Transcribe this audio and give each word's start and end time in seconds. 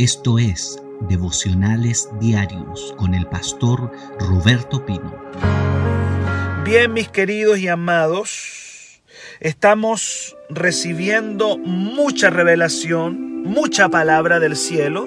Esto 0.00 0.38
es 0.38 0.82
Devocionales 1.10 2.08
Diarios 2.18 2.94
con 2.96 3.12
el 3.12 3.26
pastor 3.26 3.92
Roberto 4.18 4.86
Pino. 4.86 5.14
Bien, 6.64 6.94
mis 6.94 7.10
queridos 7.10 7.58
y 7.58 7.68
amados, 7.68 9.02
estamos 9.40 10.38
recibiendo 10.48 11.58
mucha 11.58 12.30
revelación, 12.30 13.42
mucha 13.42 13.90
palabra 13.90 14.40
del 14.40 14.56
cielo. 14.56 15.06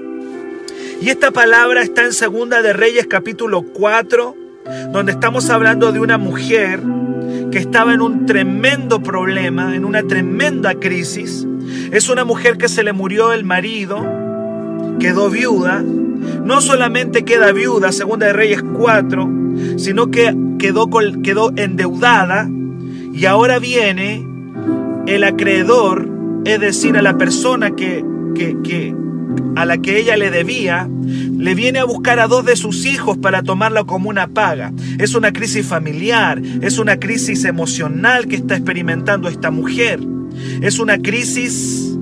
Y 1.01 1.09
esta 1.09 1.31
palabra 1.31 1.81
está 1.81 2.03
en 2.03 2.13
Segunda 2.13 2.61
de 2.61 2.73
Reyes 2.73 3.07
capítulo 3.07 3.63
4, 3.73 4.35
donde 4.91 5.13
estamos 5.13 5.49
hablando 5.49 5.91
de 5.91 6.01
una 6.01 6.19
mujer 6.19 6.81
que 7.51 7.57
estaba 7.57 7.95
en 7.95 8.01
un 8.01 8.27
tremendo 8.27 9.01
problema, 9.01 9.75
en 9.75 9.85
una 9.85 10.03
tremenda 10.03 10.75
crisis. 10.75 11.47
Es 11.91 12.09
una 12.09 12.25
mujer 12.25 12.59
que 12.59 12.69
se 12.69 12.83
le 12.83 12.93
murió 12.93 13.33
el 13.33 13.43
marido, 13.43 14.22
quedó 14.99 15.29
viuda, 15.29 15.83
no 15.83 16.61
solamente 16.61 17.25
queda 17.25 17.51
viuda, 17.51 17.91
segunda 17.91 18.27
de 18.27 18.33
Reyes 18.33 18.63
4, 18.63 19.29
sino 19.77 20.11
que 20.11 20.35
quedó, 20.59 20.89
quedó 21.21 21.51
endeudada. 21.55 22.49
Y 23.13 23.25
ahora 23.25 23.59
viene 23.59 24.25
el 25.05 25.23
acreedor, 25.23 26.09
es 26.45 26.59
decir, 26.59 26.97
a 26.97 27.01
la 27.01 27.17
persona 27.17 27.71
que, 27.75 28.03
que, 28.33 28.95
a 29.55 29.65
la 29.65 29.77
que 29.77 29.99
ella 29.99 30.17
le 30.17 30.31
debía, 30.31 30.89
le 31.37 31.53
viene 31.55 31.79
a 31.79 31.85
buscar 31.85 32.19
a 32.19 32.27
dos 32.27 32.45
de 32.45 32.55
sus 32.55 32.85
hijos 32.85 33.17
para 33.17 33.43
tomarla 33.43 33.83
como 33.83 34.09
una 34.09 34.27
paga. 34.27 34.71
Es 34.97 35.15
una 35.15 35.31
crisis 35.31 35.65
familiar, 35.65 36.41
es 36.61 36.79
una 36.79 36.99
crisis 36.99 37.43
emocional 37.45 38.27
que 38.27 38.37
está 38.37 38.55
experimentando 38.55 39.27
esta 39.27 39.51
mujer, 39.51 39.99
es 40.61 40.79
una 40.79 40.97
crisis 40.97 41.97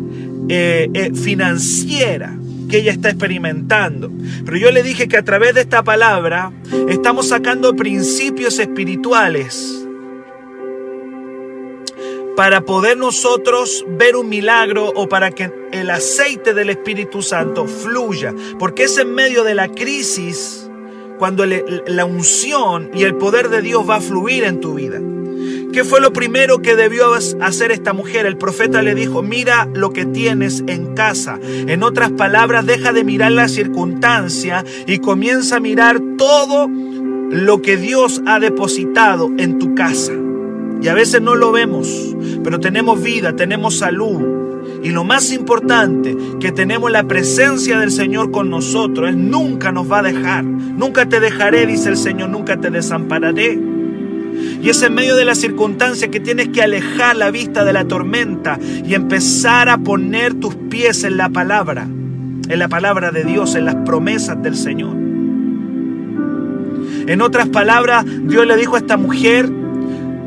eh, 0.50 0.90
eh, 0.94 1.12
financiera 1.14 2.38
que 2.72 2.78
ella 2.78 2.94
está 2.94 3.10
experimentando. 3.10 4.10
Pero 4.46 4.58
yo 4.58 4.72
le 4.72 4.82
dije 4.82 5.08
que 5.08 5.18
a 5.18 5.24
través 5.24 5.54
de 5.54 5.62
esta 5.62 5.84
palabra 5.84 6.52
estamos 6.88 7.28
sacando 7.28 7.76
principios 7.76 8.58
espirituales 8.58 9.86
para 12.36 12.62
poder 12.62 12.98
nosotros 12.98 13.86
ver 14.00 14.16
un 14.16 14.30
milagro 14.30 14.92
o 14.96 15.10
para 15.10 15.32
que 15.32 15.52
el 15.74 15.90
aceite 15.90 16.54
del 16.54 16.70
Espíritu 16.70 17.22
Santo 17.22 17.68
fluya. 17.68 18.34
Porque 18.58 18.84
es 18.84 18.98
en 18.98 19.14
medio 19.14 19.44
de 19.44 19.54
la 19.54 19.68
crisis 19.68 20.70
cuando 21.20 21.46
la 21.46 22.06
unción 22.06 22.90
y 22.94 23.04
el 23.04 23.16
poder 23.16 23.50
de 23.50 23.62
Dios 23.62 23.88
va 23.88 23.98
a 23.98 24.02
fluir 24.02 24.46
en 24.46 24.60
tu 24.60 24.76
vida. 24.76 25.00
¿Qué 25.72 25.86
fue 25.86 26.02
lo 26.02 26.12
primero 26.12 26.62
que 26.62 26.76
debió 26.76 27.14
hacer 27.14 27.72
esta 27.72 27.94
mujer? 27.94 28.26
El 28.26 28.38
profeta 28.38 28.82
le 28.82 28.94
dijo, 28.94 29.22
mira 29.22 29.70
lo 29.74 29.92
que 29.92 30.06
tienes 30.06 30.64
en 30.68 30.96
casa. 30.96 31.40
En 31.42 31.84
otras 31.84 32.12
palabras, 32.12 32.66
deja 32.66 32.92
de 32.92 33.06
mirar 33.06 33.32
la 33.32 33.48
circunstancia 33.48 34.66
y 34.86 35.00
comienza 35.00 35.58
a 35.58 35.60
mirar 35.62 36.02
todo 36.18 36.68
lo 36.68 37.62
que 37.62 37.78
Dios 37.78 38.22
ha 38.26 38.40
depositado 38.40 39.32
en 39.38 39.60
tu 39.60 39.74
casa. 39.74 40.12
Y 40.82 40.90
a 40.90 40.94
veces 40.94 41.22
no 41.22 41.36
lo 41.36 41.54
vemos, 41.54 42.16
pero 42.44 42.60
tenemos 42.60 43.02
vida, 43.02 43.36
tenemos 43.36 43.78
salud. 43.78 44.42
Y 44.84 44.90
lo 44.90 45.06
más 45.06 45.32
importante, 45.32 46.18
que 46.40 46.52
tenemos 46.52 46.92
la 46.92 47.04
presencia 47.06 47.80
del 47.80 47.92
Señor 47.92 48.32
con 48.32 48.50
nosotros. 48.50 49.10
Él 49.10 49.30
nunca 49.30 49.72
nos 49.72 49.90
va 49.90 50.00
a 50.00 50.04
dejar. 50.04 50.44
Nunca 50.44 51.08
te 51.08 51.20
dejaré, 51.20 51.66
dice 51.66 51.90
el 51.90 51.98
Señor, 51.98 52.30
nunca 52.30 52.60
te 52.60 52.72
desampararé. 52.72 53.71
Y 54.62 54.70
es 54.70 54.82
en 54.84 54.94
medio 54.94 55.16
de 55.16 55.26
la 55.26 55.36
circunstancia 55.36 56.10
que 56.10 56.20
tienes 56.20 56.50
que 56.50 56.62
alejar 56.62 57.16
la 57.16 57.32
vista 57.32 57.64
de 57.64 57.74
la 57.74 57.86
tormenta 57.86 58.60
y 58.86 58.94
empezar 58.94 59.70
a 59.70 59.78
poner 59.78 60.34
tus 60.36 60.56
pies 60.56 61.04
en 61.04 61.18
la 61.18 61.30
palabra, 61.30 61.84
en 61.84 62.60
la 62.60 62.68
palabra 62.68 63.12
de 63.12 63.24
Dios, 63.24 63.56
en 63.56 63.66
las 63.66 63.76
promesas 63.76 64.42
del 64.42 64.56
Señor. 64.56 64.96
En 67.08 67.22
otras 67.22 67.50
palabras, 67.50 68.06
Dios 68.06 68.46
le 68.46 68.56
dijo 68.58 68.76
a 68.76 68.80
esta 68.80 68.98
mujer, 68.98 69.50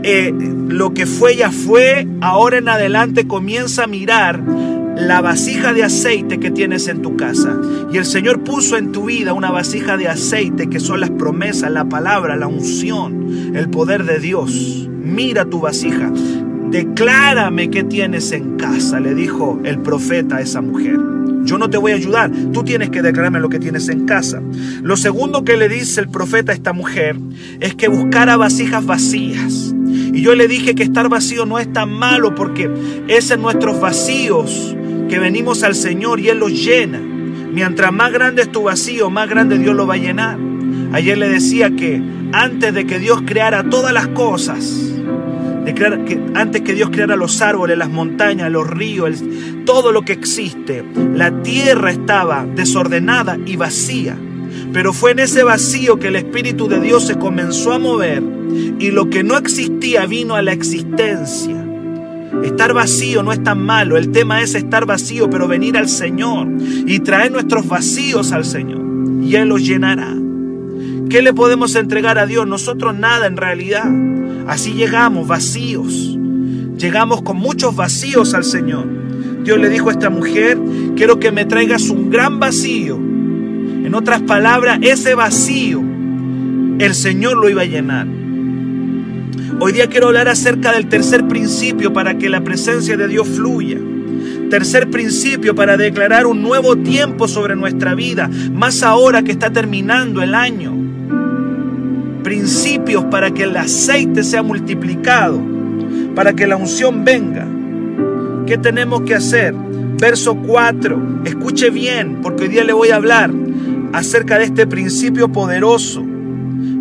eh, 0.03 0.35
lo 0.69 0.93
que 0.93 1.07
fue 1.07 1.37
ya 1.37 1.51
fue, 1.51 2.07
ahora 2.21 2.59
en 2.59 2.69
adelante 2.69 3.27
comienza 3.27 3.85
a 3.85 3.87
mirar 3.87 4.43
la 4.97 5.21
vasija 5.21 5.73
de 5.73 5.85
aceite 5.85 6.39
que 6.39 6.51
tienes 6.51 6.89
en 6.89 7.03
tu 7.03 7.17
casa. 7.17 7.59
Y 7.93 7.99
el 7.99 8.05
Señor 8.05 8.43
puso 8.43 8.77
en 8.77 8.93
tu 8.93 9.07
vida 9.07 9.33
una 9.33 9.51
vasija 9.51 9.97
de 9.97 10.09
aceite 10.09 10.69
que 10.69 10.81
son 10.81 11.01
las 11.01 11.11
promesas, 11.11 11.71
la 11.71 11.89
palabra, 11.89 12.37
la 12.37 12.47
unción, 12.47 13.55
el 13.55 13.69
poder 13.69 14.05
de 14.05 14.19
Dios. 14.19 14.89
Mira 14.91 15.45
tu 15.45 15.61
vasija. 15.61 16.13
Declárame 16.71 17.71
qué 17.71 17.85
tienes 17.85 18.33
en 18.33 18.57
casa, 18.57 18.99
le 18.99 19.15
dijo 19.15 19.61
el 19.65 19.81
profeta 19.81 20.37
a 20.37 20.41
esa 20.41 20.61
mujer. 20.61 20.99
Yo 21.45 21.59
no 21.59 21.69
te 21.69 21.77
voy 21.77 21.93
a 21.93 21.97
ayudar, 21.97 22.33
tú 22.53 22.65
tienes 22.65 22.89
que 22.89 23.03
declararme 23.03 23.39
lo 23.39 23.51
que 23.51 23.59
tienes 23.59 23.89
en 23.91 24.07
casa. 24.07 24.43
Lo 24.83 24.97
segundo 24.97 25.45
que 25.45 25.57
le 25.57 25.69
dice 25.69 26.01
el 26.01 26.09
profeta 26.09 26.53
a 26.53 26.55
esta 26.55 26.73
mujer 26.73 27.17
es 27.61 27.75
que 27.75 27.89
buscara 27.89 28.37
vasijas 28.37 28.87
vacías. 28.87 29.75
Y 29.87 30.23
yo 30.23 30.35
le 30.35 30.49
dije 30.49 30.75
que 30.75 30.83
estar 30.83 31.09
vacío 31.09 31.45
no 31.45 31.59
es 31.59 31.71
tan 31.73 31.93
malo 31.93 32.35
porque 32.35 32.71
es 33.09 33.31
en 33.31 33.43
nuestros 33.43 33.79
vacíos 33.79 34.75
que 35.09 35.19
venimos 35.19 35.63
al 35.63 35.75
Señor 35.75 36.21
y 36.21 36.29
Él 36.29 36.39
los 36.39 36.53
llena. 36.53 36.99
Mientras 36.99 37.93
más 37.93 38.13
grande 38.13 38.43
es 38.43 38.53
tu 38.53 38.65
vacío, 38.65 39.11
más 39.11 39.29
grande 39.29 39.59
Dios 39.59 39.75
lo 39.75 39.87
va 39.87 39.95
a 39.95 39.99
llenar. 39.99 40.39
Ayer 40.93 41.19
le 41.19 41.29
decía 41.29 41.71
que 41.71 42.03
antes 42.33 42.75
de 42.75 42.87
que 42.87 42.99
Dios 42.99 43.23
creara 43.25 43.69
todas 43.69 43.93
las 43.93 44.09
cosas, 44.09 44.93
que 45.65 46.21
antes 46.35 46.63
que 46.63 46.75
Dios 46.75 46.91
creara 46.91 47.17
los 47.17 47.41
árboles, 47.41 47.79
las 47.79 47.89
montañas, 47.89 48.51
los 48.51 48.69
ríos, 48.69 49.23
todo 49.65 49.93
lo 49.93 50.03
que 50.03 50.13
existe, 50.13 50.85
la 51.15 51.43
tierra 51.43 51.91
estaba 51.91 52.47
desordenada 52.55 53.39
y 53.45 53.57
vacía. 53.57 54.17
Pero 54.73 54.93
fue 54.93 55.13
en 55.13 55.21
ese 55.21 55.43
vacío 55.43 55.99
que 55.99 56.09
el 56.09 56.17
Espíritu 56.17 56.69
de 56.69 56.81
Dios 56.81 57.07
se 57.07 57.17
comenzó 57.17 57.73
a 57.73 57.79
mover 57.79 58.23
y 58.79 58.91
lo 58.91 59.09
que 59.11 59.23
no 59.23 59.37
existía 59.37 60.07
vino 60.07 60.35
a 60.35 60.43
la 60.43 60.53
existencia. 60.53 61.64
Estar 62.43 62.73
vacío 62.75 63.23
no 63.23 63.33
es 63.33 63.43
tan 63.43 63.61
malo, 63.65 63.97
el 63.97 64.11
tema 64.11 64.43
es 64.43 64.55
estar 64.55 64.87
vacío, 64.87 65.31
pero 65.31 65.49
venir 65.49 65.77
al 65.77 65.89
Señor 65.89 66.49
y 66.87 67.01
traer 67.01 67.33
nuestros 67.33 67.69
vacíos 67.69 68.33
al 68.33 68.45
Señor 68.45 68.83
y 69.23 69.37
Él 69.37 69.49
los 69.49 69.67
llenará. 69.67 70.15
¿Qué 71.09 71.23
le 71.23 71.33
podemos 71.33 71.75
entregar 71.77 72.19
a 72.19 72.27
Dios? 72.27 72.47
Nosotros 72.47 72.95
nada 72.95 73.27
en 73.27 73.37
realidad. 73.37 73.91
Así 74.47 74.75
llegamos 74.75 75.27
vacíos. 75.27 76.19
Llegamos 76.77 77.23
con 77.23 77.37
muchos 77.37 77.77
vacíos 77.77 78.35
al 78.35 78.45
Señor. 78.45 78.87
Dios 79.45 79.59
le 79.59 79.69
dijo 79.69 79.89
a 79.89 79.93
esta 79.93 80.11
mujer, 80.11 80.59
quiero 80.97 81.19
que 81.19 81.31
me 81.31 81.45
traigas 81.45 81.89
un 81.91 82.11
gran 82.11 82.41
vacío. 82.41 82.97
En 82.97 83.95
otras 83.95 84.23
palabras, 84.23 84.79
ese 84.83 85.15
vacío 85.15 85.83
el 86.79 86.95
Señor 86.95 87.37
lo 87.37 87.49
iba 87.49 87.63
a 87.63 87.67
llenar. 87.67 88.07
Hoy 89.61 89.73
día 89.73 89.87
quiero 89.89 90.09
hablar 90.09 90.29
acerca 90.29 90.73
del 90.73 90.89
tercer 90.89 91.29
principio 91.29 91.93
para 91.93 92.19
que 92.19 92.29
la 92.29 92.43
presencia 92.43 92.97
de 92.97 93.07
Dios 93.07 93.29
fluya. 93.29 93.79
Tercer 94.51 94.91
principio 94.91 95.55
para 95.55 95.77
declarar 95.77 96.27
un 96.27 96.43
nuevo 96.43 96.77
tiempo 96.77 97.29
sobre 97.29 97.55
nuestra 97.55 97.95
vida, 97.95 98.29
más 98.53 98.83
ahora 98.83 99.23
que 99.23 99.31
está 99.31 99.51
terminando 99.51 100.23
el 100.23 100.35
año. 100.35 100.75
Principios 102.25 103.05
para 103.05 103.31
que 103.31 103.45
el 103.45 103.57
aceite 103.57 104.25
sea 104.25 104.43
multiplicado, 104.43 105.41
para 106.17 106.33
que 106.35 106.49
la 106.49 106.57
unción 106.57 107.05
venga. 107.05 107.47
¿Qué 108.47 108.59
tenemos 108.59 109.03
que 109.03 109.15
hacer? 109.15 109.55
Verso 109.55 110.35
4, 110.35 111.23
escuche 111.25 111.71
bien, 111.71 112.19
porque 112.23 112.45
hoy 112.45 112.49
día 112.49 112.65
le 112.65 112.73
voy 112.73 112.91
a 112.91 112.97
hablar 112.97 113.31
acerca 113.93 114.37
de 114.39 114.47
este 114.47 114.67
principio 114.67 115.31
poderoso, 115.31 116.05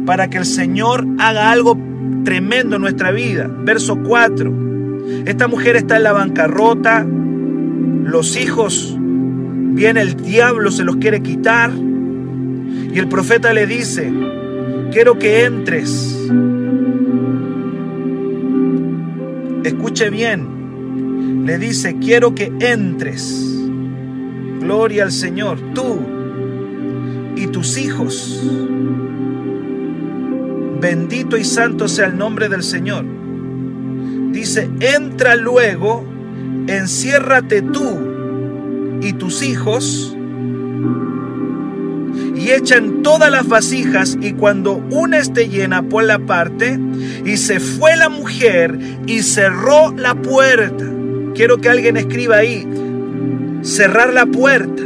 para 0.07 0.29
que 0.29 0.39
el 0.39 0.45
Señor 0.45 1.05
haga 1.19 1.51
algo 1.51 1.92
tremendo 2.23 2.75
en 2.75 2.81
nuestra 2.81 3.11
vida. 3.11 3.49
Verso 3.49 3.97
4. 4.03 4.53
Esta 5.25 5.47
mujer 5.47 5.75
está 5.75 5.97
en 5.97 6.03
la 6.03 6.13
bancarrota, 6.13 7.05
los 7.05 8.37
hijos, 8.37 8.95
viene 8.99 10.01
el 10.01 10.15
diablo, 10.15 10.71
se 10.71 10.83
los 10.83 10.97
quiere 10.97 11.21
quitar. 11.21 11.71
Y 11.71 12.99
el 12.99 13.07
profeta 13.07 13.53
le 13.53 13.67
dice, 13.67 14.11
quiero 14.91 15.17
que 15.17 15.45
entres. 15.45 16.17
Escuche 19.63 20.09
bien, 20.09 21.45
le 21.45 21.57
dice, 21.57 21.97
quiero 21.99 22.35
que 22.35 22.51
entres. 22.59 23.49
Gloria 24.59 25.03
al 25.03 25.11
Señor, 25.11 25.59
tú 25.73 25.99
y 27.35 27.47
tus 27.47 27.77
hijos 27.77 28.41
Bendito 30.83 31.37
y 31.37 31.45
santo 31.45 31.87
sea 31.87 32.07
el 32.07 32.17
nombre 32.17 32.49
del 32.49 32.61
Señor. 32.61 33.05
Dice, 34.33 34.69
entra 34.81 35.37
luego, 35.37 36.03
enciérrate 36.67 37.61
tú 37.61 38.99
y 39.01 39.13
tus 39.13 39.43
hijos 39.43 40.13
y 42.35 42.49
echan 42.51 43.01
todas 43.01 43.31
las 43.31 43.47
vasijas 43.47 44.17
y 44.19 44.33
cuando 44.33 44.73
una 44.91 45.19
esté 45.19 45.47
llena 45.47 45.83
por 45.83 46.03
la 46.03 46.19
parte 46.19 46.77
y 47.23 47.37
se 47.37 47.61
fue 47.61 47.95
la 47.95 48.09
mujer 48.09 48.77
y 49.07 49.21
cerró 49.21 49.93
la 49.95 50.15
puerta. 50.15 50.83
Quiero 51.33 51.61
que 51.61 51.69
alguien 51.69 51.95
escriba 51.95 52.35
ahí, 52.35 52.67
cerrar 53.61 54.11
la 54.11 54.25
puerta. 54.25 54.83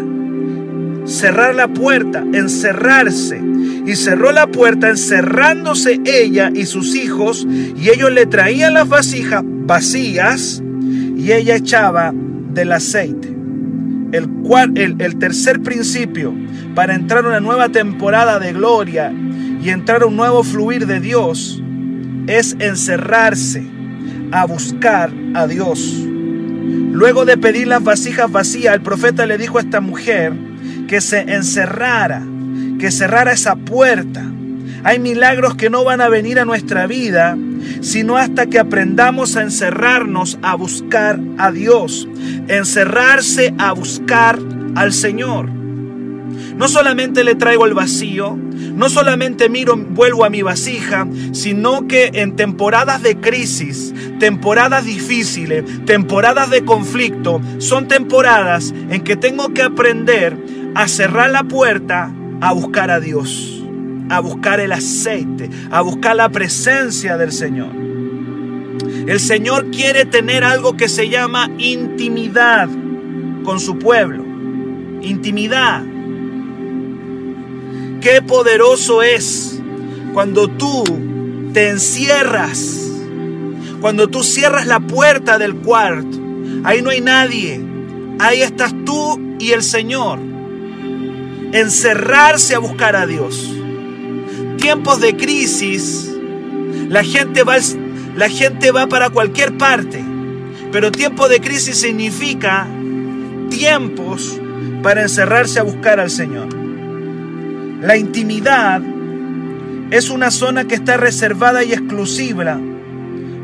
Cerrar 1.08 1.56
la 1.56 1.68
puerta, 1.68 2.24
encerrarse. 2.34 3.42
Y 3.86 3.96
cerró 3.96 4.32
la 4.32 4.48
puerta 4.48 4.90
encerrándose 4.90 6.02
ella 6.06 6.52
y 6.54 6.66
sus 6.66 6.96
hijos, 6.96 7.48
y 7.50 7.90
ellos 7.90 8.12
le 8.12 8.26
traían 8.26 8.74
las 8.74 8.88
vasijas 8.88 9.44
vacías, 9.46 10.62
y 11.16 11.32
ella 11.32 11.56
echaba 11.56 12.14
del 12.14 12.74
aceite. 12.74 13.34
El, 14.12 14.30
cual, 14.44 14.78
el, 14.78 15.18
tercer 15.18 15.62
principio 15.62 16.34
para 16.76 16.96
entrar 16.96 17.26
una 17.26 17.40
nueva 17.40 17.70
temporada 17.70 18.40
de 18.40 18.54
gloria 18.54 19.14
y 19.62 19.70
entrar 19.70 20.06
un 20.06 20.16
nuevo 20.16 20.44
fluir 20.44 20.88
de 20.88 21.02
Dios 21.02 21.62
es 22.28 22.56
encerrarse 22.60 23.68
a 24.32 24.46
buscar 24.46 25.12
a 25.34 25.46
Dios. 25.48 25.94
Luego 26.92 27.26
de 27.26 27.38
pedir 27.38 27.68
las 27.68 27.84
vasijas 27.84 28.32
vacías, 28.32 28.76
el 28.76 28.82
profeta 28.82 29.26
le 29.26 29.38
dijo 29.38 29.58
a 29.58 29.62
esta 29.62 29.82
mujer 29.82 30.34
que 30.88 31.02
se 31.02 31.20
encerrara, 31.22 32.24
que 32.80 32.92
cerrara 32.92 33.34
esa 33.34 33.56
puerta. 33.56 34.24
Hay 34.84 35.00
milagros 35.00 35.56
que 35.56 35.70
no 35.70 35.84
van 35.84 36.02
a 36.02 36.10
venir 36.10 36.40
a 36.40 36.46
nuestra 36.46 36.88
vida 36.88 37.36
sino 37.82 38.18
hasta 38.18 38.48
que 38.48 38.60
aprendamos 38.60 39.36
a 39.36 39.44
encerrarnos 39.44 40.40
a 40.42 40.56
buscar 40.56 41.20
a 41.38 41.52
Dios, 41.52 42.08
encerrarse 42.48 43.54
a 43.58 43.72
buscar 43.74 44.40
al 44.76 44.94
Señor. 44.94 45.50
No 45.50 46.68
solamente 46.68 47.24
le 47.24 47.36
traigo 47.36 47.66
el 47.66 47.74
vacío, 47.74 48.36
no 48.36 48.90
solamente 48.90 49.50
miro, 49.50 49.76
vuelvo 49.78 50.26
a 50.26 50.30
mi 50.30 50.42
vasija, 50.42 51.08
sino 51.32 51.88
que 51.88 52.12
en 52.14 52.36
temporadas 52.36 53.04
de 53.04 53.18
crisis, 53.18 53.94
temporadas 54.20 54.86
difíciles, 54.86 55.64
temporadas 55.86 56.50
de 56.50 56.66
conflicto, 56.66 57.42
son 57.60 57.88
temporadas 57.88 58.74
en 58.90 59.04
que 59.04 59.16
tengo 59.16 59.54
que 59.54 59.62
aprender 59.62 60.38
a 60.76 60.88
cerrar 60.88 61.30
la 61.30 61.44
puerta 61.44 62.12
a 62.42 62.54
buscar 62.54 62.92
a 62.92 63.00
Dios, 63.00 63.64
a 64.10 64.20
buscar 64.20 64.60
el 64.60 64.72
aceite, 64.72 65.50
a 65.72 65.82
buscar 65.82 66.16
la 66.16 66.30
presencia 66.30 67.18
del 67.18 67.32
Señor. 67.32 67.72
El 69.08 69.20
Señor 69.20 69.72
quiere 69.72 70.06
tener 70.06 70.44
algo 70.44 70.76
que 70.76 70.90
se 70.90 71.10
llama 71.10 71.50
intimidad 71.58 72.68
con 73.44 73.60
su 73.60 73.80
pueblo. 73.80 74.24
Intimidad. 75.02 75.84
Qué 78.02 78.22
poderoso 78.22 79.02
es 79.02 79.62
cuando 80.14 80.50
tú 80.50 80.84
te 81.54 81.70
encierras, 81.70 82.92
cuando 83.80 84.08
tú 84.10 84.24
cierras 84.24 84.68
la 84.68 84.80
puerta 84.80 85.38
del 85.38 85.56
cuarto. 85.56 86.18
Ahí 86.64 86.82
no 86.82 86.90
hay 86.90 87.02
nadie. 87.02 87.62
Ahí 88.20 88.42
estás 88.42 88.74
tú 88.86 89.38
y 89.40 89.52
el 89.52 89.64
Señor. 89.64 90.20
Encerrarse 91.52 92.56
a 92.56 92.60
buscar 92.60 92.96
a 92.96 93.06
Dios. 93.06 93.54
Tiempos 94.58 95.00
de 95.00 95.16
crisis, 95.16 96.12
la 96.90 97.04
gente 97.04 97.44
va, 97.44 97.58
la 98.16 98.30
gente 98.30 98.72
va 98.72 98.88
para 98.88 99.10
cualquier 99.10 99.58
parte. 99.58 100.04
Pero 100.72 100.92
tiempo 100.92 101.30
de 101.30 101.40
crisis 101.40 101.80
significa 101.80 102.68
tiempos 103.50 104.40
para 104.84 105.02
encerrarse 105.02 105.60
a 105.60 105.64
buscar 105.64 106.00
al 106.00 106.10
Señor. 106.10 106.48
La 107.82 107.96
intimidad 107.96 108.82
es 109.92 110.10
una 110.10 110.32
zona 110.32 110.66
que 110.66 110.76
está 110.76 110.98
reservada 110.98 111.64
y 111.64 111.74
exclusiva 111.74 112.60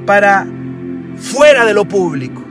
para 0.05 0.45
fuera 1.17 1.65
de 1.65 1.73
lo 1.73 1.85
público. 1.85 2.42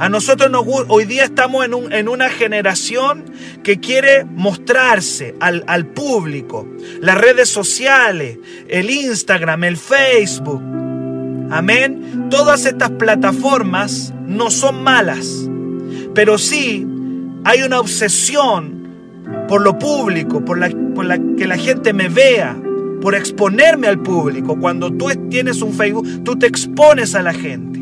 A 0.00 0.08
nosotros 0.08 0.50
nos, 0.50 0.64
hoy 0.88 1.04
día 1.04 1.24
estamos 1.24 1.62
en, 1.66 2.08
una 2.08 2.30
generación 2.30 3.22
que 3.62 3.80
quiere 3.80 4.24
mostrarse 4.24 5.34
al, 5.40 5.86
público. 5.88 6.66
Las 7.02 7.18
redes 7.18 7.50
sociales, 7.50 8.38
el 8.66 8.88
Instagram, 8.88 9.64
el 9.64 9.76
Facebook. 9.76 10.62
Amén. 11.50 12.28
Todas 12.30 12.64
estas 12.64 12.92
plataformas 12.92 14.14
no 14.26 14.50
son 14.50 14.82
malas, 14.82 15.46
pero 16.14 16.38
sí 16.38 16.86
hay 17.44 17.62
una 17.62 17.78
obsesión 17.78 18.88
por 19.48 19.60
lo 19.60 19.78
público, 19.78 20.42
por, 20.42 20.60
por 20.94 21.04
la, 21.04 21.20
que 21.36 21.46
la 21.46 21.58
gente 21.58 21.92
me 21.92 22.08
vea, 22.08 22.56
por 23.02 23.14
exponerme 23.14 23.86
al 23.88 24.00
público. 24.00 24.58
Cuando 24.58 24.90
tú 24.90 25.10
tienes 25.28 25.60
un 25.60 25.74
Facebook, 25.74 26.24
tú 26.24 26.38
te 26.38 26.46
expones 26.46 27.14
a 27.14 27.20
la 27.20 27.34
gente. 27.34 27.79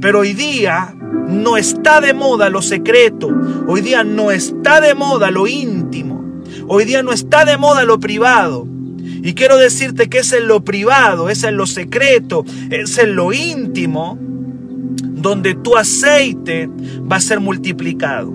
Pero 0.00 0.20
hoy 0.20 0.34
día 0.34 0.94
no 1.28 1.56
está 1.56 2.00
de 2.00 2.14
moda 2.14 2.50
lo 2.50 2.62
secreto, 2.62 3.28
hoy 3.66 3.80
día 3.80 4.04
no 4.04 4.30
está 4.30 4.80
de 4.80 4.94
moda 4.94 5.30
lo 5.30 5.46
íntimo, 5.46 6.42
hoy 6.68 6.84
día 6.84 7.02
no 7.02 7.12
está 7.12 7.44
de 7.44 7.56
moda 7.56 7.84
lo 7.84 7.98
privado. 7.98 8.66
Y 8.98 9.34
quiero 9.34 9.56
decirte 9.56 10.08
que 10.08 10.18
es 10.18 10.32
en 10.32 10.46
lo 10.46 10.64
privado, 10.64 11.30
es 11.30 11.42
en 11.42 11.56
lo 11.56 11.66
secreto, 11.66 12.44
es 12.70 12.98
en 12.98 13.16
lo 13.16 13.32
íntimo, 13.32 14.18
donde 14.20 15.54
tu 15.54 15.76
aceite 15.76 16.68
va 17.10 17.16
a 17.16 17.20
ser 17.20 17.40
multiplicado. 17.40 18.32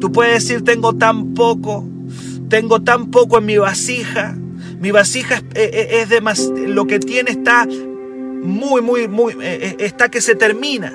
Tú 0.00 0.12
puedes 0.12 0.34
decir, 0.44 0.62
tengo 0.62 0.94
tan 0.94 1.32
poco, 1.32 1.88
tengo 2.48 2.82
tan 2.82 3.10
poco 3.10 3.38
en 3.38 3.46
mi 3.46 3.56
vasija. 3.56 4.36
Mi 4.78 4.90
vasija 4.90 5.42
es, 5.54 6.08
de 6.10 6.20
más, 6.20 6.52
lo 6.66 6.86
que 6.86 6.98
tiene 6.98 7.30
está 7.30 7.66
muy, 7.66 8.82
muy, 8.82 9.08
muy, 9.08 9.32
eh, 9.34 9.38
eh, 9.40 9.76
está 9.78 10.10
que 10.10 10.20
se 10.20 10.34
termina. 10.34 10.92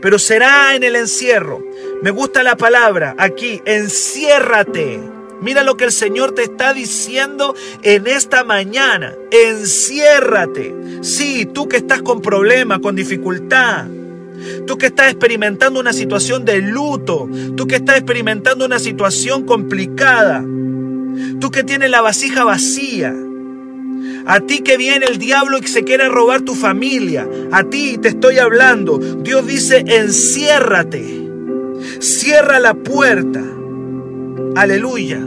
Pero 0.00 0.18
será 0.18 0.74
en 0.74 0.84
el 0.84 0.96
encierro. 0.96 1.62
Me 2.02 2.10
gusta 2.10 2.42
la 2.42 2.56
palabra 2.56 3.14
aquí, 3.18 3.62
enciérrate. 3.64 5.00
Mira 5.40 5.62
lo 5.62 5.76
que 5.76 5.84
el 5.84 5.92
Señor 5.92 6.32
te 6.32 6.42
está 6.42 6.72
diciendo 6.72 7.54
en 7.82 8.06
esta 8.06 8.44
mañana. 8.44 9.14
Enciérrate. 9.30 10.74
Sí, 11.02 11.46
tú 11.46 11.68
que 11.68 11.76
estás 11.76 12.02
con 12.02 12.22
problemas, 12.22 12.78
con 12.80 12.96
dificultad. 12.96 13.86
Tú 14.66 14.78
que 14.78 14.86
estás 14.86 15.10
experimentando 15.10 15.80
una 15.80 15.92
situación 15.92 16.44
de 16.44 16.60
luto. 16.60 17.28
Tú 17.56 17.66
que 17.66 17.76
estás 17.76 17.96
experimentando 17.96 18.64
una 18.64 18.78
situación 18.78 19.44
complicada. 19.44 20.42
Tú 21.40 21.50
que 21.50 21.64
tienes 21.64 21.90
la 21.90 22.00
vasija 22.00 22.44
vacía. 22.44 23.14
A 24.26 24.40
ti 24.40 24.60
que 24.60 24.76
viene 24.76 25.06
el 25.06 25.18
diablo 25.18 25.58
y 25.58 25.66
se 25.66 25.84
quiere 25.84 26.08
robar 26.08 26.42
tu 26.42 26.54
familia. 26.54 27.28
A 27.52 27.64
ti 27.64 27.98
te 27.98 28.08
estoy 28.08 28.38
hablando. 28.38 28.98
Dios 28.98 29.46
dice, 29.46 29.84
enciérrate. 29.86 31.28
Cierra 32.00 32.58
la 32.58 32.74
puerta. 32.74 33.42
Aleluya. 34.56 35.20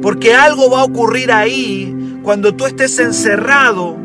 Porque 0.00 0.34
algo 0.34 0.70
va 0.70 0.80
a 0.80 0.84
ocurrir 0.84 1.32
ahí 1.32 1.94
cuando 2.22 2.54
tú 2.54 2.66
estés 2.66 2.98
encerrado 2.98 3.96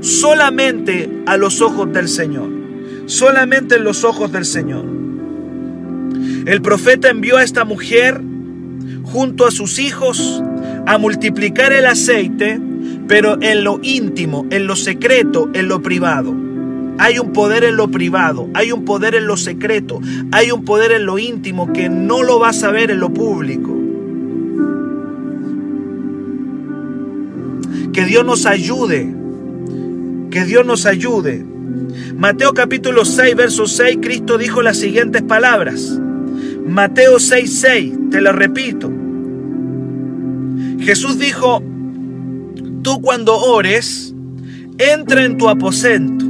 solamente 0.00 1.22
a 1.26 1.36
los 1.36 1.60
ojos 1.60 1.92
del 1.92 2.08
Señor 2.08 2.62
solamente 3.06 3.76
en 3.76 3.84
los 3.84 4.04
ojos 4.04 4.32
del 4.32 4.44
Señor. 4.44 4.84
El 6.46 6.62
profeta 6.62 7.10
envió 7.10 7.36
a 7.36 7.44
esta 7.44 7.64
mujer 7.64 8.20
junto 9.04 9.46
a 9.46 9.50
sus 9.50 9.78
hijos 9.78 10.42
a 10.86 10.98
multiplicar 10.98 11.72
el 11.72 11.86
aceite, 11.86 12.58
pero 13.12 13.36
en 13.42 13.62
lo 13.62 13.78
íntimo, 13.82 14.46
en 14.48 14.66
lo 14.66 14.74
secreto, 14.74 15.50
en 15.52 15.68
lo 15.68 15.82
privado. 15.82 16.34
Hay 16.96 17.18
un 17.18 17.34
poder 17.34 17.62
en 17.62 17.76
lo 17.76 17.88
privado, 17.88 18.48
hay 18.54 18.72
un 18.72 18.86
poder 18.86 19.14
en 19.14 19.26
lo 19.26 19.36
secreto, 19.36 20.00
hay 20.30 20.50
un 20.50 20.64
poder 20.64 20.92
en 20.92 21.04
lo 21.04 21.18
íntimo 21.18 21.74
que 21.74 21.90
no 21.90 22.22
lo 22.22 22.38
vas 22.38 22.62
a 22.62 22.70
ver 22.70 22.90
en 22.90 23.00
lo 23.00 23.12
público. 23.12 23.70
Que 27.92 28.06
Dios 28.06 28.24
nos 28.24 28.46
ayude, 28.46 29.14
que 30.30 30.44
Dios 30.46 30.64
nos 30.64 30.86
ayude 30.86 31.44
Mateo 32.16 32.54
capítulo 32.54 33.04
6, 33.04 33.36
verso 33.36 33.66
6, 33.66 33.98
Cristo 34.00 34.38
dijo 34.38 34.62
las 34.62 34.78
siguientes 34.78 35.20
palabras. 35.20 36.00
Mateo 36.66 37.18
6, 37.18 37.60
6, 37.60 37.94
te 38.10 38.22
lo 38.22 38.32
repito. 38.32 38.90
Jesús 40.80 41.18
dijo, 41.18 41.62
tú 42.82 43.00
cuando 43.00 43.36
ores, 43.38 44.14
entra 44.78 45.24
en 45.24 45.38
tu 45.38 45.48
aposento 45.48 46.24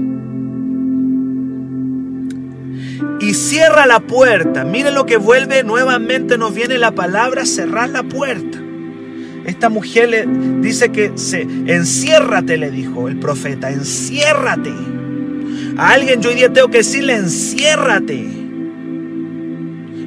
y 3.21 3.35
cierra 3.35 3.87
la 3.87 4.00
puerta. 4.00 4.64
Mire 4.64 4.90
lo 4.90 5.06
que 5.06 5.16
vuelve 5.16 5.62
nuevamente, 5.62 6.37
nos 6.37 6.54
viene 6.54 6.76
la 6.78 6.90
palabra 6.90 7.47
cerrar 7.47 7.88
la 7.88 8.02
puerta. 8.02 8.59
Esta 9.47 9.68
mujer 9.68 10.09
le 10.09 10.26
dice 10.61 10.90
que 10.90 11.12
se 11.16 11.42
enciérrate, 11.42 12.56
le 12.56 12.71
dijo 12.71 13.09
el 13.09 13.18
profeta, 13.18 13.71
enciérrate. 13.71 14.73
A 15.76 15.92
alguien 15.92 16.21
yo 16.21 16.30
hoy 16.30 16.37
día 16.37 16.52
tengo 16.52 16.68
que 16.68 16.78
decirle, 16.78 17.14
enciérrate. 17.14 18.26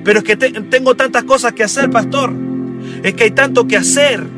Pero 0.04 0.20
es 0.20 0.26
que 0.26 0.36
tengo 0.36 0.96
tantas 0.96 1.24
cosas 1.24 1.54
que 1.54 1.64
hacer, 1.64 1.90
pastor. 1.90 2.34
Es 3.02 3.14
que 3.14 3.24
hay 3.24 3.32
tanto 3.32 3.68
que 3.68 3.78
hacer. 3.78 4.35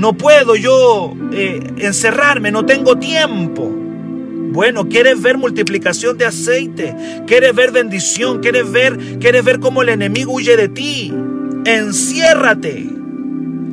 No 0.00 0.14
puedo 0.14 0.56
yo 0.56 1.14
eh, 1.30 1.60
encerrarme, 1.76 2.50
no 2.50 2.64
tengo 2.64 2.96
tiempo. 2.96 3.70
Bueno, 4.50 4.88
quieres 4.88 5.20
ver 5.20 5.36
multiplicación 5.36 6.16
de 6.16 6.24
aceite, 6.24 6.96
quieres 7.26 7.54
ver 7.54 7.70
bendición, 7.70 8.40
quieres 8.40 8.72
ver, 8.72 8.96
quieres 9.18 9.44
ver 9.44 9.60
cómo 9.60 9.82
el 9.82 9.90
enemigo 9.90 10.32
huye 10.32 10.56
de 10.56 10.70
ti. 10.70 11.12
enciérrate. 11.66 12.88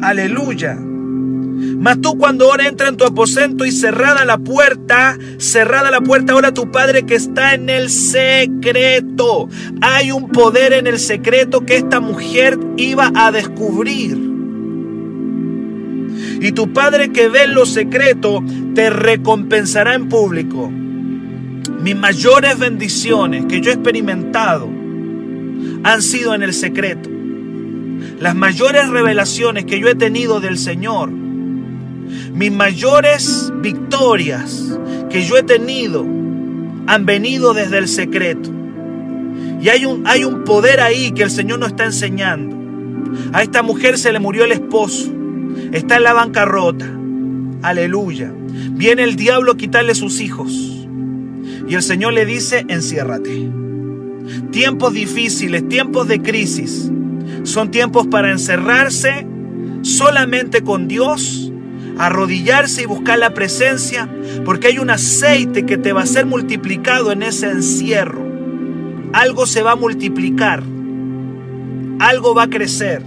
Aleluya. 0.01 0.77
Mas 0.77 2.01
tú 2.01 2.17
cuando 2.17 2.51
ahora 2.51 2.67
entra 2.67 2.89
en 2.89 2.97
tu 2.97 3.05
aposento 3.05 3.63
y 3.63 3.71
cerrada 3.71 4.25
la 4.25 4.37
puerta, 4.37 5.17
cerrada 5.37 5.91
la 5.91 6.01
puerta, 6.01 6.33
ahora 6.33 6.53
tu 6.53 6.69
Padre 6.69 7.05
que 7.05 7.15
está 7.15 7.53
en 7.53 7.69
el 7.69 7.89
secreto. 7.89 9.47
Hay 9.79 10.11
un 10.11 10.27
poder 10.27 10.73
en 10.73 10.87
el 10.87 10.99
secreto 10.99 11.65
que 11.65 11.77
esta 11.77 12.01
mujer 12.01 12.59
iba 12.75 13.13
a 13.15 13.31
descubrir. 13.31 14.26
Y 16.39 16.51
tu 16.51 16.73
Padre 16.73 17.11
que 17.11 17.29
ve 17.29 17.43
en 17.43 17.53
lo 17.53 17.65
secreto 17.65 18.43
te 18.75 18.89
recompensará 18.89 19.95
en 19.95 20.09
público. 20.09 20.69
Mis 20.69 21.95
mayores 21.95 22.59
bendiciones 22.59 23.45
que 23.45 23.61
yo 23.61 23.71
he 23.71 23.73
experimentado 23.73 24.69
han 25.83 26.01
sido 26.01 26.33
en 26.33 26.43
el 26.43 26.53
secreto. 26.53 27.09
Las 28.19 28.35
mayores 28.35 28.89
revelaciones 28.89 29.65
que 29.65 29.79
yo 29.79 29.87
he 29.87 29.95
tenido 29.95 30.39
del 30.39 30.57
Señor 30.57 31.09
mis 32.37 32.51
mayores 32.51 33.51
victorias 33.61 34.77
que 35.09 35.25
yo 35.25 35.37
he 35.37 35.43
tenido 35.43 36.05
han 36.85 37.05
venido 37.05 37.53
desde 37.53 37.79
el 37.79 37.87
secreto. 37.87 38.49
Y 39.59 39.69
hay 39.69 39.85
un, 39.85 40.05
hay 40.05 40.23
un 40.23 40.43
poder 40.43 40.79
ahí 40.79 41.11
que 41.11 41.23
el 41.23 41.31
Señor 41.31 41.59
nos 41.59 41.69
está 41.69 41.85
enseñando. 41.85 42.55
A 43.33 43.41
esta 43.43 43.63
mujer 43.63 43.97
se 43.97 44.11
le 44.11 44.19
murió 44.19 44.45
el 44.45 44.51
esposo. 44.51 45.11
Está 45.71 45.97
en 45.97 46.03
la 46.03 46.13
bancarrota. 46.13 46.89
Aleluya. 47.61 48.31
Viene 48.71 49.03
el 49.03 49.15
diablo 49.15 49.53
a 49.53 49.57
quitarle 49.57 49.95
sus 49.95 50.19
hijos. 50.19 50.87
Y 51.67 51.75
el 51.75 51.83
Señor 51.83 52.13
le 52.13 52.25
dice, 52.25 52.65
enciérrate. 52.67 53.49
Tiempos 54.51 54.93
difíciles, 54.93 55.67
tiempos 55.67 56.07
de 56.07 56.21
crisis, 56.21 56.91
son 57.43 57.71
tiempos 57.71 58.07
para 58.07 58.31
encerrarse 58.31 59.25
solamente 59.81 60.61
con 60.61 60.87
Dios 60.87 61.47
arrodillarse 61.97 62.83
y 62.83 62.85
buscar 62.85 63.19
la 63.19 63.33
presencia, 63.33 64.09
porque 64.45 64.67
hay 64.67 64.79
un 64.79 64.89
aceite 64.89 65.65
que 65.65 65.77
te 65.77 65.93
va 65.93 66.03
a 66.03 66.05
ser 66.05 66.25
multiplicado 66.25 67.11
en 67.11 67.23
ese 67.23 67.49
encierro. 67.49 68.25
Algo 69.13 69.45
se 69.45 69.63
va 69.63 69.71
a 69.71 69.75
multiplicar, 69.75 70.63
algo 71.99 72.35
va 72.35 72.43
a 72.43 72.49
crecer, 72.49 73.01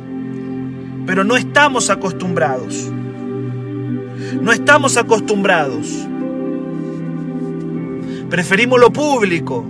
pero 1.10 1.24
no 1.24 1.36
estamos 1.36 1.90
acostumbrados. 1.90 2.88
No 4.40 4.52
estamos 4.52 4.96
acostumbrados. 4.96 6.06
Preferimos 8.30 8.78
lo 8.78 8.92
público, 8.92 9.66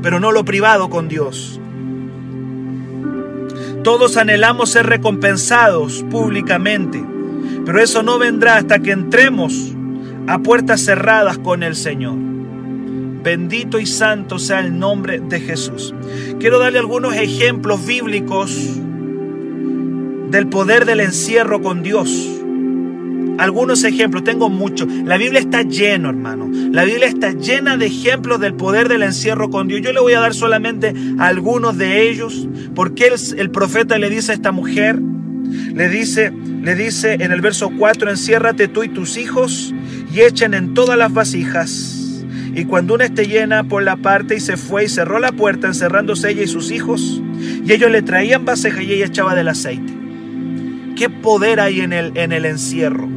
pero 0.00 0.18
no 0.18 0.32
lo 0.32 0.46
privado 0.46 0.88
con 0.88 1.08
Dios. 1.08 1.60
Todos 3.84 4.16
anhelamos 4.16 4.70
ser 4.70 4.86
recompensados 4.86 6.02
públicamente 6.10 7.04
pero 7.66 7.82
eso 7.82 8.02
no 8.02 8.18
vendrá 8.18 8.56
hasta 8.56 8.78
que 8.78 8.92
entremos 8.92 9.74
a 10.26 10.38
puertas 10.38 10.80
cerradas 10.80 11.36
con 11.36 11.64
el 11.64 11.76
Señor. 11.76 12.14
Bendito 12.16 13.78
y 13.78 13.84
santo 13.84 14.38
sea 14.38 14.60
el 14.60 14.78
nombre 14.78 15.20
de 15.20 15.38
Jesús. 15.38 15.92
Quiero 16.38 16.58
darle 16.58 16.78
algunos 16.78 17.14
ejemplos 17.14 17.84
bíblicos 17.84 18.78
del 20.36 20.48
poder 20.48 20.84
del 20.84 21.00
encierro 21.00 21.62
con 21.62 21.82
Dios. 21.82 22.28
Algunos 23.38 23.84
ejemplos, 23.84 24.22
tengo 24.22 24.50
muchos. 24.50 24.86
La 24.86 25.16
Biblia 25.16 25.40
está 25.40 25.62
llena, 25.62 26.10
hermano. 26.10 26.50
La 26.72 26.84
Biblia 26.84 27.06
está 27.06 27.32
llena 27.32 27.78
de 27.78 27.86
ejemplos 27.86 28.38
del 28.38 28.52
poder 28.52 28.90
del 28.90 29.02
encierro 29.02 29.48
con 29.48 29.66
Dios. 29.66 29.80
Yo 29.80 29.94
le 29.94 30.00
voy 30.00 30.12
a 30.12 30.20
dar 30.20 30.34
solamente 30.34 30.92
algunos 31.18 31.78
de 31.78 32.10
ellos, 32.10 32.50
porque 32.74 33.10
el, 33.38 33.50
profeta 33.50 33.96
le 33.96 34.10
dice 34.10 34.32
a 34.32 34.34
esta 34.34 34.52
mujer, 34.52 35.00
le 35.00 35.88
dice, 35.88 36.30
le 36.30 36.74
dice 36.74 37.14
en 37.14 37.32
el 37.32 37.40
verso 37.40 37.70
4, 37.78 38.10
enciérrate 38.10 38.68
tú 38.68 38.84
y 38.84 38.90
tus 38.90 39.16
hijos 39.16 39.74
y 40.12 40.20
echen 40.20 40.52
en 40.52 40.74
todas 40.74 40.98
las 40.98 41.14
vasijas. 41.14 42.24
Y 42.54 42.66
cuando 42.66 42.92
una 42.92 43.06
esté 43.06 43.26
llena 43.26 43.64
por 43.64 43.82
la 43.82 43.96
parte 43.96 44.36
y 44.36 44.40
se 44.40 44.58
fue 44.58 44.84
y 44.84 44.88
cerró 44.90 45.18
la 45.18 45.32
puerta 45.32 45.66
encerrándose 45.66 46.30
ella 46.30 46.42
y 46.42 46.48
sus 46.48 46.70
hijos, 46.70 47.22
y 47.64 47.72
ellos 47.72 47.90
le 47.90 48.02
traían 48.02 48.44
vasijas 48.44 48.82
y 48.82 48.92
ella 48.92 49.06
echaba 49.06 49.34
del 49.34 49.48
aceite. 49.48 49.95
¿Qué 50.96 51.08
poder 51.08 51.60
hay 51.60 51.80
en 51.80 51.92
el, 51.92 52.16
en 52.16 52.32
el 52.32 52.44
encierro? 52.44 53.08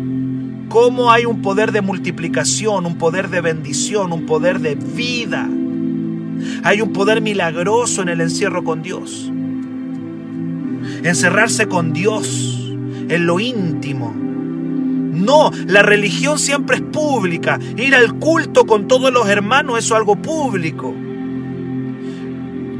¿Cómo 0.67 1.11
hay 1.11 1.25
un 1.25 1.41
poder 1.41 1.71
de 1.71 1.81
multiplicación, 1.81 2.85
un 2.85 2.97
poder 2.97 3.29
de 3.29 3.41
bendición, 3.41 4.13
un 4.13 4.27
poder 4.27 4.59
de 4.59 4.75
vida? 4.75 5.49
Hay 6.63 6.81
un 6.81 6.93
poder 6.93 7.21
milagroso 7.21 8.03
en 8.03 8.09
el 8.09 8.21
encierro 8.21 8.63
con 8.63 8.83
Dios 8.83 9.31
encerrarse 11.03 11.67
con 11.67 11.93
Dios 11.93 12.71
en 13.09 13.25
lo 13.25 13.39
íntimo. 13.39 14.13
No, 14.15 15.51
la 15.67 15.81
religión 15.81 16.39
siempre 16.39 16.77
es 16.77 16.81
pública. 16.81 17.59
Ir 17.77 17.95
al 17.95 18.15
culto 18.15 18.65
con 18.65 18.87
todos 18.87 19.11
los 19.11 19.27
hermanos 19.27 19.79
es 19.79 19.91
algo 19.91 20.15
público. 20.15 20.93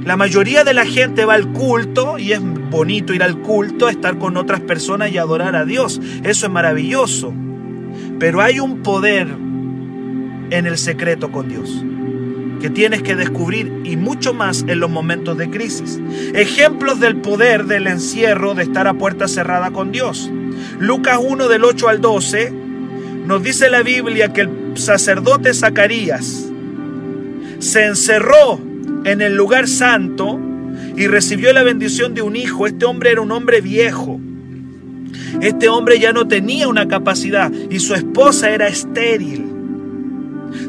La 0.06 0.16
mayoría 0.18 0.64
de 0.64 0.74
la 0.74 0.86
gente 0.86 1.26
va 1.26 1.34
al 1.34 1.52
culto 1.52 2.18
y 2.18 2.32
es 2.32 2.42
bonito 2.42 3.14
ir 3.14 3.22
al 3.22 3.40
culto, 3.40 3.90
estar 3.90 4.18
con 4.18 4.38
otras 4.38 4.62
personas 4.62 5.12
y 5.12 5.18
adorar 5.18 5.56
a 5.56 5.66
Dios. 5.66 6.02
Eso 6.24 6.46
es 6.46 6.52
maravilloso. 6.52 7.34
Pero 8.18 8.42
hay 8.42 8.60
un 8.60 8.82
poder 8.82 9.28
en 9.28 10.66
el 10.66 10.78
secreto 10.78 11.32
con 11.32 11.50
Dios 11.50 11.84
que 12.60 12.70
tienes 12.70 13.02
que 13.02 13.16
descubrir 13.16 13.72
y 13.86 13.96
mucho 13.96 14.34
más 14.34 14.66
en 14.68 14.80
los 14.80 14.90
momentos 14.90 15.38
de 15.38 15.50
crisis. 15.50 16.00
Ejemplos 16.34 17.00
del 17.00 17.18
poder 17.18 17.66
del 17.66 17.88
encierro 17.88 18.54
de 18.54 18.64
estar 18.64 18.88
a 18.88 18.94
puerta 18.94 19.28
cerrada 19.28 19.72
con 19.72 19.92
Dios. 19.92 20.30
Lucas 20.78 21.20
1 21.22 21.48
del 21.48 21.64
8 21.64 21.88
al 21.88 22.02
12 22.02 22.52
nos 23.26 23.44
dice 23.44 23.70
la 23.70 23.82
Biblia 23.82 24.34
que 24.34 24.42
el 24.42 24.50
sacerdote 24.76 25.54
Zacarías 25.54 26.50
se 27.60 27.86
encerró 27.86 28.60
en 29.06 29.22
el 29.22 29.36
lugar 29.36 29.68
santo 29.68 30.40
y 30.96 31.08
recibió 31.08 31.54
la 31.54 31.64
bendición 31.64 32.14
de 32.14 32.22
un 32.22 32.36
hijo. 32.36 32.68
Este 32.68 32.86
hombre 32.86 33.12
era 33.12 33.22
un 33.22 33.32
hombre 33.32 33.62
viejo. 33.62 34.20
Este 35.42 35.70
hombre 35.70 36.00
ya 36.00 36.12
no 36.12 36.28
tenía 36.28 36.68
una 36.68 36.88
capacidad 36.88 37.52
y 37.70 37.80
su 37.80 37.96
esposa 37.96 38.50
era 38.52 38.68
estéril. 38.68 39.46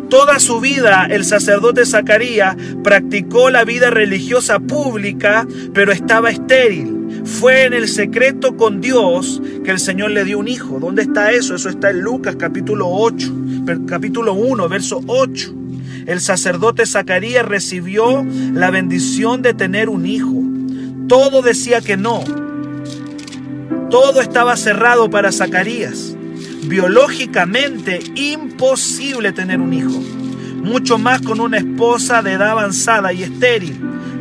Toda 0.08 0.38
su 0.40 0.60
vida 0.60 1.06
el 1.10 1.24
sacerdote 1.24 1.86
Zacarías 1.86 2.56
practicó 2.82 3.50
la 3.50 3.64
vida 3.64 3.90
religiosa 3.90 4.58
pública, 4.58 5.46
pero 5.72 5.92
estaba 5.92 6.30
estéril. 6.30 7.22
Fue 7.24 7.64
en 7.64 7.72
el 7.72 7.88
secreto 7.88 8.56
con 8.56 8.80
Dios 8.80 9.42
que 9.64 9.70
el 9.70 9.78
Señor 9.78 10.10
le 10.10 10.24
dio 10.24 10.38
un 10.38 10.48
hijo. 10.48 10.78
¿Dónde 10.80 11.02
está 11.02 11.32
eso? 11.32 11.54
Eso 11.54 11.68
está 11.68 11.90
en 11.90 12.00
Lucas 12.00 12.36
capítulo 12.36 12.88
8, 12.88 13.32
capítulo 13.86 14.34
1, 14.34 14.68
verso 14.68 15.00
8. 15.06 15.54
El 16.06 16.20
sacerdote 16.20 16.86
Zacarías 16.86 17.46
recibió 17.46 18.26
la 18.52 18.70
bendición 18.70 19.42
de 19.42 19.54
tener 19.54 19.88
un 19.88 20.06
hijo. 20.06 20.42
Todo 21.08 21.42
decía 21.42 21.80
que 21.80 21.96
no. 21.96 22.22
Todo 23.90 24.20
estaba 24.20 24.56
cerrado 24.56 25.10
para 25.10 25.32
Zacarías 25.32 26.16
biológicamente 26.70 28.00
imposible 28.14 29.32
tener 29.32 29.60
un 29.60 29.72
hijo, 29.72 30.00
mucho 30.62 30.98
más 30.98 31.20
con 31.22 31.40
una 31.40 31.58
esposa 31.58 32.22
de 32.22 32.32
edad 32.32 32.50
avanzada 32.50 33.12
y 33.12 33.22
estéril, 33.22 33.80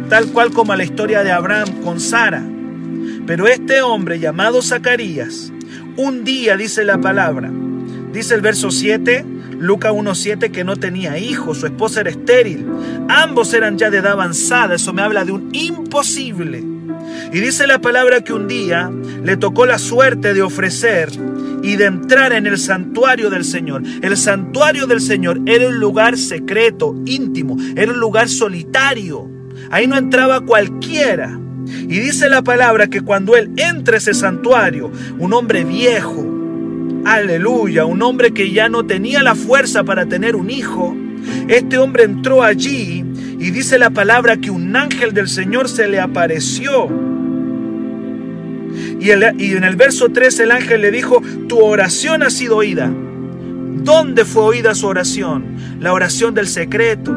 tal 0.09 0.27
cual 0.27 0.51
como 0.51 0.75
la 0.75 0.83
historia 0.83 1.23
de 1.23 1.31
Abraham 1.31 1.81
con 1.83 1.99
Sara. 1.99 2.43
Pero 3.25 3.47
este 3.47 3.81
hombre 3.81 4.19
llamado 4.19 4.61
Zacarías, 4.61 5.51
un 5.97 6.23
día 6.23 6.57
dice 6.57 6.83
la 6.83 6.99
palabra, 6.99 7.51
dice 8.11 8.35
el 8.35 8.41
verso 8.41 8.71
7, 8.71 9.25
Lucas 9.59 9.91
1.7 9.91 10.51
que 10.51 10.63
no 10.63 10.77
tenía 10.77 11.17
hijos, 11.17 11.59
su 11.59 11.65
esposa 11.65 12.01
era 12.01 12.09
estéril, 12.09 12.65
ambos 13.09 13.53
eran 13.53 13.77
ya 13.77 13.89
de 13.89 13.97
edad 13.97 14.13
avanzada, 14.13 14.75
eso 14.75 14.93
me 14.93 15.01
habla 15.01 15.25
de 15.25 15.33
un 15.33 15.49
imposible. 15.53 16.63
Y 17.31 17.39
dice 17.39 17.67
la 17.67 17.79
palabra 17.79 18.21
que 18.21 18.33
un 18.33 18.47
día 18.47 18.89
le 19.23 19.37
tocó 19.37 19.65
la 19.65 19.77
suerte 19.77 20.33
de 20.33 20.41
ofrecer 20.41 21.09
y 21.61 21.75
de 21.75 21.85
entrar 21.85 22.33
en 22.33 22.47
el 22.47 22.57
santuario 22.57 23.29
del 23.29 23.43
Señor. 23.43 23.83
El 24.01 24.15
santuario 24.17 24.87
del 24.87 25.01
Señor 25.01 25.41
era 25.45 25.67
un 25.67 25.79
lugar 25.79 26.17
secreto, 26.17 26.95
íntimo, 27.05 27.57
era 27.75 27.91
un 27.91 27.99
lugar 27.99 28.29
solitario. 28.29 29.29
Ahí 29.69 29.87
no 29.87 29.97
entraba 29.97 30.41
cualquiera. 30.41 31.39
Y 31.67 31.99
dice 31.99 32.29
la 32.29 32.41
palabra 32.41 32.87
que 32.87 33.01
cuando 33.01 33.35
él 33.35 33.51
entra 33.57 33.95
a 33.95 33.97
ese 33.97 34.13
santuario, 34.13 34.91
un 35.19 35.33
hombre 35.33 35.63
viejo, 35.63 36.38
aleluya, 37.05 37.85
un 37.85 38.01
hombre 38.01 38.31
que 38.31 38.51
ya 38.51 38.69
no 38.69 38.85
tenía 38.85 39.23
la 39.23 39.35
fuerza 39.35 39.83
para 39.83 40.05
tener 40.05 40.35
un 40.35 40.49
hijo, 40.49 40.95
este 41.47 41.77
hombre 41.77 42.03
entró 42.03 42.43
allí 42.43 43.03
y 43.39 43.51
dice 43.51 43.77
la 43.77 43.89
palabra 43.89 44.37
que 44.37 44.51
un 44.51 44.75
ángel 44.75 45.13
del 45.13 45.27
Señor 45.27 45.69
se 45.69 45.87
le 45.87 45.99
apareció 45.99 46.89
y, 48.99 49.11
en 49.11 49.63
el 49.63 49.75
verso 49.75 50.09
3 50.09 50.39
el 50.41 50.51
ángel 50.51 50.81
le 50.81 50.91
dijo, 50.91 51.21
tu 51.47 51.59
oración 51.59 52.23
ha 52.23 52.29
sido 52.29 52.57
oída. 52.57 52.91
¿Dónde 52.91 54.25
fue 54.25 54.43
oída 54.43 54.75
su 54.75 54.87
oración? 54.87 55.55
La 55.79 55.93
oración 55.93 56.33
del 56.33 56.47
secreto. 56.47 57.15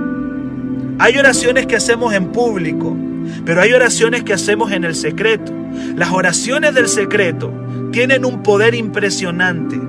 Hay 0.99 1.19
oraciones 1.19 1.67
que 1.67 1.77
hacemos 1.77 2.15
en 2.15 2.31
público, 2.31 2.97
pero 3.45 3.61
hay 3.61 3.73
oraciones 3.73 4.23
que 4.23 4.33
hacemos 4.33 4.71
en 4.71 4.85
el 4.85 4.95
secreto. 4.95 5.53
Las 5.97 6.11
oraciones 6.11 6.75
del 6.75 6.89
secreto 6.89 7.53
tienen 7.93 8.25
un 8.25 8.43
poder 8.43 8.75
impresionante 8.75 9.81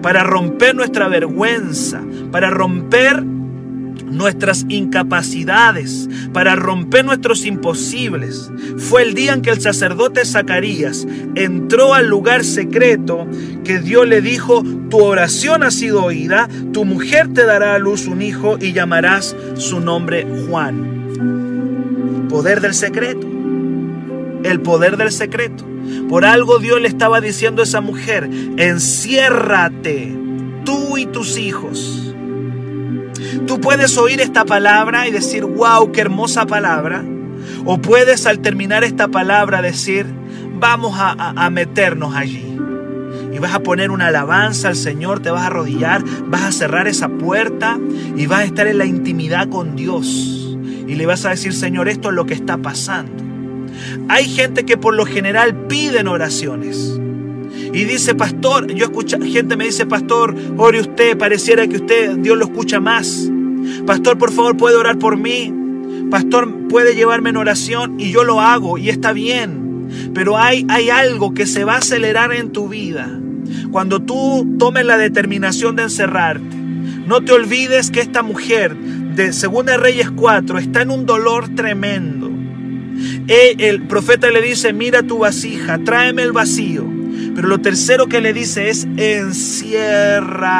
para 0.00 0.22
romper 0.22 0.74
nuestra 0.74 1.08
vergüenza, 1.08 2.02
para 2.30 2.50
romper 2.50 3.24
nuestras 4.12 4.66
incapacidades, 4.68 6.08
para 6.32 6.54
romper 6.54 7.04
nuestros 7.04 7.44
imposibles. 7.46 8.50
Fue 8.76 9.02
el 9.02 9.14
día 9.14 9.32
en 9.32 9.42
que 9.42 9.50
el 9.50 9.60
sacerdote 9.60 10.24
Zacarías 10.24 11.06
entró 11.34 11.94
al 11.94 12.08
lugar 12.08 12.44
secreto 12.44 13.26
que 13.64 13.80
Dios 13.80 14.06
le 14.06 14.20
dijo, 14.20 14.62
tu 14.90 15.02
oración 15.02 15.62
ha 15.62 15.70
sido 15.70 16.04
oída, 16.04 16.48
tu 16.72 16.84
mujer 16.84 17.32
te 17.32 17.44
dará 17.44 17.74
a 17.74 17.78
luz 17.78 18.06
un 18.06 18.22
hijo 18.22 18.58
y 18.60 18.72
llamarás 18.72 19.34
su 19.54 19.80
nombre 19.80 20.26
Juan. 20.46 22.28
Poder 22.28 22.60
del 22.60 22.74
secreto. 22.74 23.31
El 24.44 24.60
poder 24.60 24.96
del 24.96 25.12
secreto. 25.12 25.64
Por 26.08 26.24
algo 26.24 26.58
Dios 26.58 26.80
le 26.80 26.88
estaba 26.88 27.20
diciendo 27.20 27.62
a 27.62 27.64
esa 27.64 27.80
mujer, 27.80 28.28
enciérrate, 28.56 30.16
tú 30.64 30.96
y 30.98 31.06
tus 31.06 31.38
hijos 31.38 32.02
Tú 33.46 33.60
puedes 33.60 33.96
oír 33.98 34.20
esta 34.20 34.44
palabra 34.44 35.08
y 35.08 35.10
decir, 35.10 35.44
wow, 35.44 35.90
qué 35.92 36.00
hermosa 36.02 36.46
palabra. 36.46 37.04
O 37.64 37.78
puedes 37.78 38.26
al 38.26 38.40
terminar 38.40 38.84
esta 38.84 39.08
palabra 39.08 39.62
decir, 39.62 40.06
vamos 40.58 40.94
a, 40.96 41.50
meternos 41.50 42.14
allí. 42.14 42.56
Y 43.32 43.38
vas 43.38 43.54
a 43.54 43.60
poner 43.60 43.90
una 43.90 44.08
alabanza 44.08 44.68
al 44.68 44.76
Señor, 44.76 45.20
te 45.20 45.30
vas 45.30 45.42
a 45.42 45.46
arrodillar, 45.46 46.04
vas 46.26 46.42
a 46.42 46.52
cerrar 46.52 46.86
esa 46.86 47.08
puerta 47.08 47.78
y 48.16 48.26
vas 48.26 48.40
a 48.40 48.44
estar 48.44 48.66
en 48.66 48.78
la 48.78 48.84
intimidad 48.84 49.48
con 49.48 49.76
Dios. 49.76 50.06
Y 50.86 50.94
le 50.94 51.06
vas 51.06 51.24
a 51.24 51.30
decir, 51.30 51.54
Señor, 51.54 51.88
esto 51.88 52.10
es 52.10 52.14
lo 52.14 52.26
que 52.26 52.34
está 52.34 52.58
pasando. 52.58 53.31
Hay 54.08 54.26
gente 54.26 54.64
que 54.64 54.76
por 54.76 54.94
lo 54.94 55.04
general 55.04 55.66
piden 55.66 56.08
oraciones. 56.08 56.98
Y 57.72 57.84
dice, 57.84 58.14
pastor, 58.14 58.72
yo 58.72 58.84
escucho, 58.86 59.18
gente 59.20 59.56
me 59.56 59.64
dice, 59.64 59.86
pastor, 59.86 60.34
ore 60.56 60.80
usted, 60.80 61.16
pareciera 61.16 61.66
que 61.66 61.76
usted, 61.76 62.16
Dios 62.18 62.36
lo 62.36 62.44
escucha 62.44 62.80
más. 62.80 63.30
Pastor, 63.86 64.18
por 64.18 64.32
favor, 64.32 64.56
puede 64.56 64.76
orar 64.76 64.98
por 64.98 65.16
mí. 65.16 65.52
Pastor, 66.10 66.68
puede 66.68 66.94
llevarme 66.94 67.30
en 67.30 67.36
oración 67.36 67.98
y 67.98 68.10
yo 68.10 68.24
lo 68.24 68.40
hago 68.40 68.76
y 68.76 68.90
está 68.90 69.12
bien. 69.12 69.88
Pero 70.14 70.38
hay, 70.38 70.66
hay 70.68 70.90
algo 70.90 71.32
que 71.32 71.46
se 71.46 71.64
va 71.64 71.74
a 71.74 71.78
acelerar 71.78 72.32
en 72.32 72.52
tu 72.52 72.68
vida 72.68 73.18
cuando 73.70 74.00
tú 74.00 74.56
tomes 74.58 74.84
la 74.84 74.98
determinación 74.98 75.76
de 75.76 75.84
encerrarte. 75.84 76.56
No 77.06 77.22
te 77.24 77.32
olvides 77.32 77.90
que 77.90 78.00
esta 78.00 78.22
mujer 78.22 78.76
de 78.76 79.30
2 79.30 79.80
Reyes 79.80 80.10
4 80.10 80.58
está 80.58 80.82
en 80.82 80.90
un 80.90 81.06
dolor 81.06 81.54
tremendo. 81.54 82.30
El 83.28 83.82
profeta 83.82 84.30
le 84.30 84.42
dice, 84.42 84.72
mira 84.72 85.02
tu 85.02 85.18
vasija, 85.18 85.78
tráeme 85.78 86.22
el 86.22 86.32
vacío. 86.32 86.84
Pero 87.34 87.48
lo 87.48 87.60
tercero 87.60 88.06
que 88.06 88.20
le 88.20 88.32
dice 88.32 88.70
es, 88.70 88.86
enciérrate. 88.96 90.52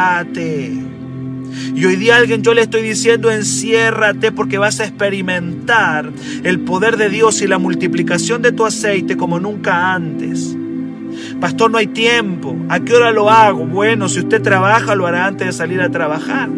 Y 1.74 1.84
hoy 1.84 1.96
día 1.96 2.16
alguien 2.16 2.42
yo 2.42 2.54
le 2.54 2.62
estoy 2.62 2.82
diciendo, 2.82 3.30
enciérrate 3.30 4.32
porque 4.32 4.58
vas 4.58 4.80
a 4.80 4.84
experimentar 4.84 6.10
el 6.44 6.60
poder 6.60 6.96
de 6.96 7.08
Dios 7.08 7.42
y 7.42 7.46
la 7.46 7.58
multiplicación 7.58 8.42
de 8.42 8.52
tu 8.52 8.64
aceite 8.64 9.16
como 9.16 9.38
nunca 9.40 9.92
antes. 9.94 10.56
Pastor, 11.40 11.70
no 11.70 11.78
hay 11.78 11.88
tiempo. 11.88 12.56
¿A 12.68 12.80
qué 12.80 12.94
hora 12.94 13.10
lo 13.10 13.30
hago? 13.30 13.66
Bueno, 13.66 14.08
si 14.08 14.20
usted 14.20 14.40
trabaja, 14.42 14.94
lo 14.94 15.06
hará 15.06 15.26
antes 15.26 15.46
de 15.46 15.52
salir 15.52 15.80
a 15.80 15.90
trabajar. 15.90 16.48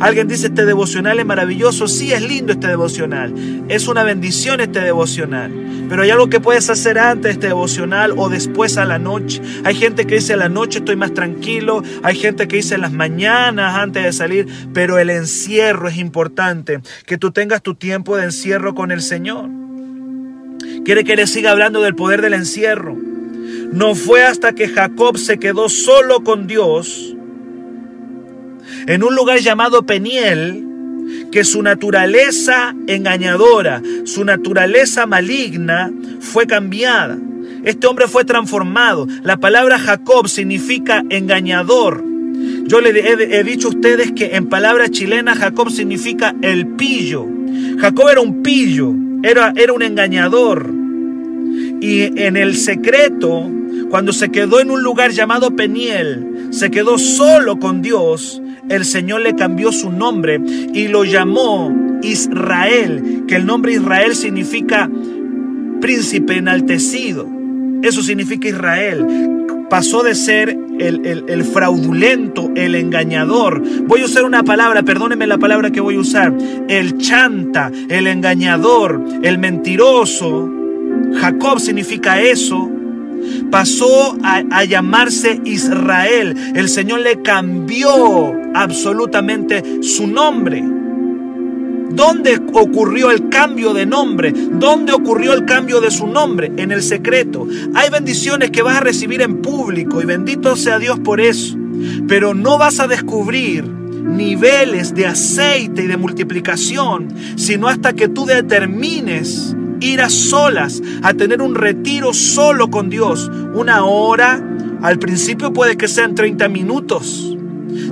Alguien 0.00 0.28
dice, 0.28 0.46
este 0.46 0.64
devocional 0.64 1.18
es 1.18 1.26
maravilloso. 1.26 1.88
Sí, 1.88 2.12
es 2.12 2.22
lindo 2.22 2.52
este 2.52 2.68
devocional. 2.68 3.34
Es 3.68 3.88
una 3.88 4.04
bendición 4.04 4.60
este 4.60 4.80
devocional. 4.80 5.52
Pero 5.88 6.02
hay 6.02 6.10
algo 6.10 6.28
que 6.28 6.40
puedes 6.40 6.70
hacer 6.70 6.98
antes 6.98 7.24
de 7.24 7.30
este 7.30 7.46
devocional 7.48 8.14
o 8.16 8.28
después 8.28 8.76
a 8.76 8.84
la 8.84 8.98
noche. 8.98 9.42
Hay 9.64 9.74
gente 9.74 10.06
que 10.06 10.16
dice 10.16 10.34
a 10.34 10.36
la 10.36 10.48
noche 10.48 10.78
estoy 10.78 10.96
más 10.96 11.14
tranquilo. 11.14 11.82
Hay 12.02 12.16
gente 12.16 12.46
que 12.46 12.56
dice 12.56 12.76
en 12.76 12.82
las 12.82 12.92
mañanas 12.92 13.74
antes 13.74 14.04
de 14.04 14.12
salir. 14.12 14.46
Pero 14.72 14.98
el 14.98 15.10
encierro 15.10 15.88
es 15.88 15.96
importante. 15.96 16.80
Que 17.04 17.18
tú 17.18 17.32
tengas 17.32 17.62
tu 17.62 17.74
tiempo 17.74 18.16
de 18.16 18.24
encierro 18.24 18.74
con 18.74 18.92
el 18.92 19.02
Señor. 19.02 19.48
Quiere 20.84 21.02
que 21.04 21.16
le 21.16 21.26
siga 21.26 21.50
hablando 21.50 21.82
del 21.82 21.96
poder 21.96 22.22
del 22.22 22.34
encierro. 22.34 22.96
No 23.72 23.94
fue 23.94 24.24
hasta 24.24 24.52
que 24.52 24.68
Jacob 24.68 25.18
se 25.18 25.38
quedó 25.38 25.68
solo 25.68 26.22
con 26.22 26.46
Dios 26.46 27.16
en 28.88 29.04
un 29.04 29.14
lugar 29.14 29.38
llamado 29.40 29.82
Peniel, 29.84 30.64
que 31.30 31.44
su 31.44 31.62
naturaleza 31.62 32.74
engañadora, 32.86 33.82
su 34.04 34.24
naturaleza 34.24 35.04
maligna 35.04 35.92
fue 36.20 36.46
cambiada. 36.46 37.18
Este 37.64 37.86
hombre 37.86 38.08
fue 38.08 38.24
transformado. 38.24 39.06
La 39.22 39.36
palabra 39.36 39.78
Jacob 39.78 40.26
significa 40.26 41.04
engañador. 41.10 42.02
Yo 42.64 42.80
le 42.80 43.38
he, 43.38 43.44
dicho 43.44 43.68
a 43.68 43.72
ustedes 43.72 44.12
que 44.12 44.36
en 44.36 44.48
palabra 44.48 44.88
chilena 44.88 45.34
Jacob 45.34 45.70
significa 45.70 46.34
el 46.40 46.68
pillo. 46.68 47.26
Jacob 47.78 48.08
era 48.08 48.22
un 48.22 48.42
pillo, 48.42 48.94
era, 49.22 49.52
era 49.54 49.74
un 49.74 49.82
engañador. 49.82 50.72
Y 51.82 52.18
en 52.22 52.38
el 52.38 52.56
secreto, 52.56 53.50
cuando 53.90 54.14
se 54.14 54.30
quedó 54.30 54.60
en 54.60 54.70
un 54.70 54.82
lugar 54.82 55.10
llamado 55.10 55.54
Peniel, 55.54 56.48
se 56.52 56.70
quedó 56.70 56.96
solo 56.96 57.58
con 57.58 57.82
Dios, 57.82 58.40
el 58.68 58.84
Señor 58.84 59.22
le 59.22 59.34
cambió 59.34 59.72
su 59.72 59.90
nombre 59.90 60.40
y 60.72 60.88
lo 60.88 61.04
llamó 61.04 61.74
Israel, 62.02 63.24
que 63.26 63.36
el 63.36 63.46
nombre 63.46 63.72
Israel 63.72 64.14
significa 64.14 64.90
príncipe 65.80 66.36
enaltecido. 66.36 67.28
Eso 67.82 68.02
significa 68.02 68.48
Israel. 68.48 69.06
Pasó 69.70 70.02
de 70.02 70.14
ser 70.14 70.56
el, 70.78 71.44
fraudulento, 71.44 72.50
el 72.54 72.74
engañador. 72.74 73.62
Voy 73.86 74.00
a 74.00 74.06
usar 74.06 74.24
una 74.24 74.42
palabra, 74.42 74.82
perdónenme 74.82 75.26
la 75.26 75.38
palabra 75.38 75.70
que 75.70 75.80
voy 75.80 75.96
a 75.96 76.00
usar. 76.00 76.32
El 76.68 76.98
chanta, 76.98 77.70
el 77.88 78.06
engañador, 78.06 79.02
el 79.22 79.38
mentiroso. 79.38 80.50
Jacob 81.20 81.60
significa 81.60 82.20
eso 82.20 82.72
pasó 83.50 84.16
a, 84.22 84.64
llamarse 84.64 85.40
Israel. 85.44 86.52
El 86.54 86.68
Señor 86.68 87.00
le 87.00 87.22
cambió 87.22 88.34
absolutamente 88.62 89.82
su 89.82 90.06
nombre. 90.06 90.64
¿Dónde 91.90 92.40
ocurrió 92.52 93.10
el 93.10 93.28
cambio 93.28 93.72
de 93.72 93.86
nombre? 93.86 94.32
¿Dónde 94.32 94.92
ocurrió 94.92 95.32
el 95.32 95.44
cambio 95.46 95.80
de 95.80 95.90
su 95.90 96.06
nombre? 96.06 96.52
En 96.56 96.70
el 96.70 96.82
secreto. 96.82 97.46
Hay 97.74 97.88
bendiciones 97.90 98.50
que 98.50 98.62
vas 98.62 98.76
a 98.76 98.80
recibir 98.80 99.22
en 99.22 99.40
público 99.40 100.02
y 100.02 100.04
bendito 100.04 100.54
sea 100.54 100.78
Dios 100.78 100.98
por 101.00 101.20
eso. 101.20 101.56
Pero 102.06 102.34
no 102.34 102.58
vas 102.58 102.80
a 102.80 102.88
descubrir 102.88 103.64
niveles 103.64 104.94
de 104.94 105.06
aceite 105.06 105.84
y 105.84 105.86
de 105.86 105.96
multiplicación, 105.96 107.08
sino 107.36 107.68
hasta 107.68 107.92
que 107.92 108.08
tú 108.08 108.26
determines 108.26 109.54
ir 109.80 110.00
a 110.00 110.10
solas, 110.10 110.82
a 111.02 111.14
tener 111.14 111.40
un 111.40 111.54
retiro 111.54 112.12
solo 112.12 112.70
con 112.70 112.90
Dios. 112.90 113.30
Una 113.54 113.84
hora, 113.84 114.42
al 114.82 114.98
principio 114.98 115.52
puede 115.52 115.76
que 115.76 115.88
sean 115.88 116.14
30 116.14 116.48
minutos. 116.48 117.37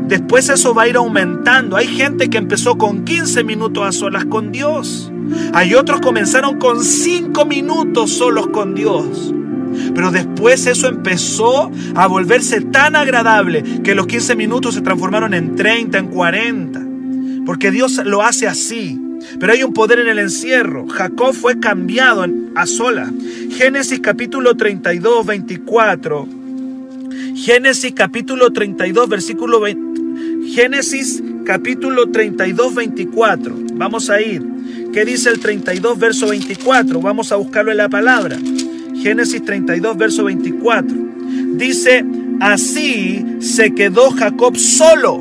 Después 0.09 0.49
eso 0.49 0.75
va 0.75 0.83
a 0.83 0.89
ir 0.89 0.97
aumentando. 0.97 1.77
Hay 1.77 1.89
gente 1.89 2.29
que 2.29 2.39
empezó 2.39 2.79
con 2.79 3.05
15 3.05 3.45
minutos 3.45 3.85
a 3.85 3.93
solas 3.93 4.25
con 4.25 4.53
Dios. 4.53 5.13
Hay 5.53 5.75
otros 5.75 6.01
comenzaron 6.01 6.59
con 6.59 6.85
5 6.85 7.45
minutos 7.45 8.13
solos 8.13 8.49
con 8.49 8.75
Dios. 8.75 9.33
Pero 9.95 10.11
después 10.11 10.67
eso 10.67 10.89
empezó 10.89 11.71
a 11.95 12.07
volverse 12.07 12.61
tan 12.61 12.97
agradable 12.97 13.63
que 13.83 13.95
los 13.95 14.07
15 14.07 14.37
minutos 14.37 14.75
se 14.75 14.81
transformaron 14.81 15.35
en 15.35 15.57
30, 15.57 15.99
en 15.99 16.09
40. 16.09 16.83
Porque 17.45 17.71
Dios 17.71 18.01
lo 18.05 18.23
hace 18.23 18.47
así. 18.47 19.01
Pero 19.39 19.53
hay 19.53 19.63
un 19.63 19.73
poder 19.73 20.01
en 20.01 20.09
el 20.09 20.19
encierro. 20.19 20.87
Jacob 20.89 21.35
fue 21.35 21.59
cambiado 21.59 22.27
a 22.55 22.67
sola. 22.67 23.13
Génesis 23.51 24.01
capítulo 24.01 24.57
32, 24.57 25.27
24. 25.27 26.46
Génesis 27.35 27.93
capítulo 27.93 28.53
32, 28.53 29.09
versículo 29.09 29.61
20. 29.61 30.51
Génesis 30.53 31.23
capítulo 31.45 32.11
32, 32.11 32.75
24. 32.75 33.55
Vamos 33.75 34.11
a 34.11 34.21
ir. 34.21 34.43
¿Qué 34.93 35.05
dice 35.05 35.31
el 35.31 35.41
32, 35.41 35.99
verso 35.99 36.29
24? 36.29 37.01
Vamos 37.01 37.33
a 37.33 37.37
buscarlo 37.37 37.71
en 37.71 37.77
la 37.79 37.89
palabra. 37.89 38.39
Génesis 39.03 39.45
32, 39.45 39.97
verso 39.97 40.25
24. 40.25 40.97
Dice, 41.55 42.05
así 42.41 43.25
se 43.41 43.75
quedó 43.75 44.11
Jacob 44.11 44.57
solo. 44.57 45.19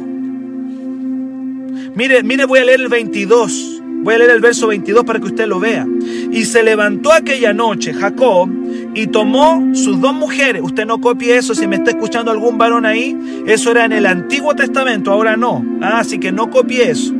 Mire, 1.95 2.23
mire, 2.23 2.45
voy 2.45 2.59
a 2.59 2.65
leer 2.65 2.81
el 2.81 2.87
22. 2.89 3.81
Voy 4.03 4.15
a 4.15 4.17
leer 4.19 4.31
el 4.31 4.41
verso 4.41 4.67
22 4.67 5.03
para 5.03 5.19
que 5.19 5.25
usted 5.25 5.47
lo 5.47 5.59
vea. 5.59 5.87
Y 6.31 6.45
se 6.45 6.61
levantó 6.63 7.11
aquella 7.11 7.53
noche 7.53 7.93
Jacob 7.93 8.49
y 8.95 9.07
tomó 9.07 9.75
sus 9.75 9.99
dos 9.99 10.13
mujeres. 10.13 10.61
Usted 10.63 10.85
no 10.85 10.99
copie 10.99 11.37
eso 11.37 11.53
si 11.53 11.67
me 11.67 11.75
está 11.75 11.91
escuchando 11.91 12.31
algún 12.31 12.57
varón 12.57 12.85
ahí. 12.85 13.15
Eso 13.45 13.71
era 13.71 13.85
en 13.85 13.91
el 13.91 14.05
Antiguo 14.05 14.55
Testamento, 14.55 15.11
ahora 15.11 15.35
no. 15.35 15.63
Ah, 15.81 15.99
así 15.99 16.17
que 16.17 16.31
no 16.31 16.49
copie 16.49 16.89
eso. 16.89 17.13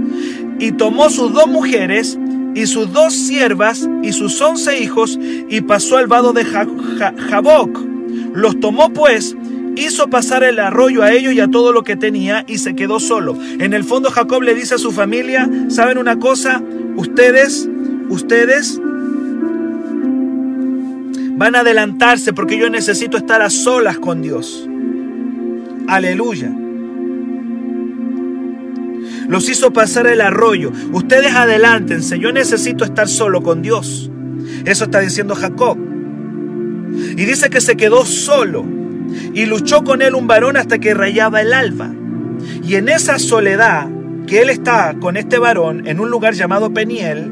Y 0.57 0.71
tomó 0.71 1.09
sus 1.09 1.33
dos 1.33 1.47
mujeres 1.47 2.17
y 2.55 2.65
sus 2.67 2.93
dos 2.93 3.13
siervas 3.13 3.87
y 4.01 4.13
sus 4.13 4.41
once 4.41 4.79
hijos 4.79 5.19
y 5.21 5.61
pasó 5.61 5.97
al 5.97 6.07
vado 6.07 6.31
de 6.31 6.45
Jaboc. 6.45 7.77
Los 8.33 8.59
tomó 8.61 8.93
pues, 8.93 9.35
hizo 9.75 10.09
pasar 10.09 10.45
el 10.45 10.59
arroyo 10.59 11.03
a 11.03 11.11
ellos 11.11 11.33
y 11.33 11.41
a 11.41 11.49
todo 11.49 11.73
lo 11.73 11.83
que 11.83 11.97
tenía 11.97 12.45
y 12.47 12.59
se 12.59 12.75
quedó 12.75 13.01
solo. 13.01 13.37
En 13.59 13.73
el 13.73 13.83
fondo 13.83 14.09
Jacob 14.09 14.41
le 14.41 14.55
dice 14.55 14.75
a 14.75 14.77
su 14.77 14.93
familia, 14.93 15.49
¿saben 15.67 15.97
una 15.97 16.19
cosa? 16.19 16.63
Ustedes, 16.95 17.69
ustedes 18.07 18.79
van 21.35 21.55
a 21.55 21.59
adelantarse 21.59 22.33
porque 22.33 22.57
yo 22.57 22.69
necesito 22.69 23.17
estar 23.17 23.41
a 23.41 23.49
solas 23.49 23.99
con 23.99 24.21
Dios. 24.21 24.67
Aleluya. 25.87 26.51
Los 29.27 29.49
hizo 29.49 29.73
pasar 29.73 30.07
el 30.07 30.21
arroyo. 30.21 30.71
Ustedes 30.91 31.33
adelántense, 31.33 32.19
yo 32.19 32.31
necesito 32.31 32.85
estar 32.85 33.07
solo 33.07 33.41
con 33.41 33.61
Dios. 33.61 34.09
Eso 34.65 34.85
está 34.85 34.99
diciendo 34.99 35.35
Jacob. 35.35 35.77
Y 37.17 37.25
dice 37.25 37.49
que 37.49 37.61
se 37.61 37.75
quedó 37.75 38.05
solo 38.05 38.65
y 39.33 39.45
luchó 39.45 39.83
con 39.83 40.01
él 40.01 40.15
un 40.15 40.27
varón 40.27 40.57
hasta 40.57 40.79
que 40.79 40.93
rayaba 40.93 41.41
el 41.41 41.53
alba. 41.53 41.91
Y 42.63 42.75
en 42.75 42.89
esa 42.89 43.19
soledad 43.19 43.87
que 44.27 44.41
él 44.41 44.49
está 44.49 44.95
con 44.99 45.17
este 45.17 45.37
varón 45.37 45.87
en 45.87 45.99
un 45.99 46.09
lugar 46.09 46.33
llamado 46.33 46.73
Peniel, 46.73 47.31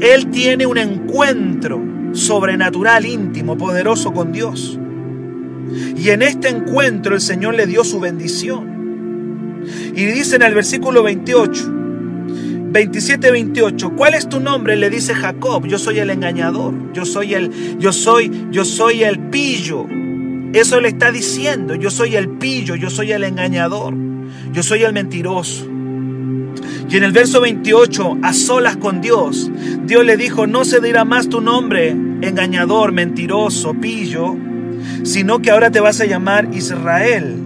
él 0.00 0.26
tiene 0.30 0.66
un 0.66 0.78
encuentro 0.78 1.93
sobrenatural, 2.14 3.04
íntimo, 3.04 3.58
poderoso 3.58 4.12
con 4.12 4.32
Dios. 4.32 4.78
Y 5.96 6.10
en 6.10 6.22
este 6.22 6.48
encuentro 6.48 7.14
el 7.14 7.20
Señor 7.20 7.54
le 7.54 7.66
dio 7.66 7.84
su 7.84 8.00
bendición. 8.00 9.62
Y 9.94 10.04
dice 10.06 10.36
en 10.36 10.42
el 10.42 10.54
versículo 10.54 11.02
28, 11.02 11.72
27, 12.70 13.30
28, 13.30 13.92
¿cuál 13.96 14.14
es 14.14 14.28
tu 14.28 14.40
nombre? 14.40 14.76
Le 14.76 14.90
dice 14.90 15.14
Jacob, 15.14 15.66
yo 15.66 15.78
soy 15.78 15.98
el 15.98 16.10
engañador, 16.10 16.92
yo 16.92 17.04
soy 17.04 17.34
el, 17.34 17.78
yo 17.78 17.92
soy, 17.92 18.48
yo 18.50 18.64
soy 18.64 19.04
el 19.04 19.18
pillo. 19.30 19.86
Eso 20.52 20.80
le 20.80 20.88
está 20.88 21.10
diciendo, 21.10 21.74
yo 21.74 21.90
soy 21.90 22.16
el 22.16 22.28
pillo, 22.28 22.76
yo 22.76 22.90
soy 22.90 23.12
el 23.12 23.24
engañador, 23.24 23.94
yo 24.52 24.62
soy 24.62 24.82
el 24.82 24.92
mentiroso. 24.92 25.73
Y 26.88 26.96
en 26.96 27.04
el 27.04 27.12
verso 27.12 27.40
28, 27.40 28.18
a 28.22 28.32
solas 28.32 28.76
con 28.76 29.00
Dios, 29.00 29.50
Dios 29.84 30.04
le 30.04 30.16
dijo, 30.16 30.46
no 30.46 30.64
se 30.64 30.80
dirá 30.80 31.04
más 31.04 31.28
tu 31.28 31.40
nombre, 31.40 31.90
engañador, 31.90 32.92
mentiroso, 32.92 33.74
pillo, 33.74 34.36
sino 35.02 35.40
que 35.40 35.50
ahora 35.50 35.70
te 35.70 35.80
vas 35.80 36.00
a 36.00 36.06
llamar 36.06 36.48
Israel, 36.52 37.36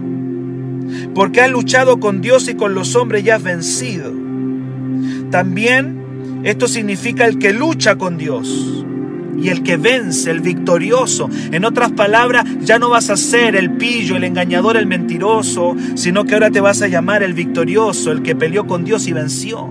porque 1.15 1.41
has 1.41 1.51
luchado 1.51 1.99
con 1.99 2.21
Dios 2.21 2.47
y 2.47 2.55
con 2.55 2.73
los 2.73 2.95
hombres 2.95 3.23
y 3.23 3.29
has 3.29 3.43
vencido. 3.43 4.13
También 5.31 6.41
esto 6.43 6.67
significa 6.67 7.25
el 7.25 7.39
que 7.39 7.53
lucha 7.53 7.97
con 7.97 8.17
Dios 8.17 8.85
y 9.41 9.49
el 9.49 9.63
que 9.63 9.77
vence, 9.77 10.31
el 10.31 10.41
victorioso. 10.41 11.29
En 11.51 11.65
otras 11.65 11.91
palabras, 11.91 12.45
ya 12.61 12.79
no 12.79 12.89
vas 12.89 13.09
a 13.09 13.17
ser 13.17 13.55
el 13.55 13.71
pillo, 13.71 14.15
el 14.15 14.23
engañador, 14.23 14.77
el 14.77 14.85
mentiroso, 14.85 15.75
sino 15.95 16.25
que 16.25 16.33
ahora 16.33 16.51
te 16.51 16.61
vas 16.61 16.81
a 16.81 16.87
llamar 16.87 17.23
el 17.23 17.33
victorioso, 17.33 18.11
el 18.11 18.21
que 18.21 18.35
peleó 18.35 18.67
con 18.67 18.83
Dios 18.83 19.07
y 19.07 19.13
venció. 19.13 19.69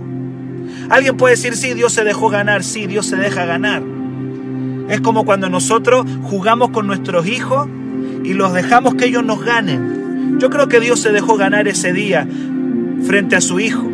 Alguien 0.89 1.17
puede 1.17 1.37
decir, 1.37 1.55
sí, 1.57 1.75
Dios 1.75 1.93
se 1.93 2.05
dejó 2.05 2.31
ganar, 2.31 2.65
sí, 2.65 2.87
Dios 2.87 3.07
se 3.07 3.17
deja 3.17 3.45
ganar. 3.45 3.83
Es 4.89 5.01
como 5.03 5.25
cuando 5.25 5.51
nosotros 5.51 6.07
jugamos 6.23 6.71
con 6.71 6.87
nuestros 6.87 7.27
hijos 7.27 7.69
y 8.25 8.33
los 8.33 8.55
dejamos 8.55 8.95
que 8.95 9.07
ellos 9.07 9.25
nos 9.25 9.45
ganen. 9.45 10.39
Yo 10.39 10.49
creo 10.49 10.69
que 10.69 10.81
Dios 10.81 11.01
se 11.01 11.13
dejó 11.13 11.37
ganar 11.37 11.69
ese 11.69 11.93
día 11.93 12.27
frente 13.07 13.37
a 13.37 13.41
su 13.41 13.61
hijo. 13.61 13.87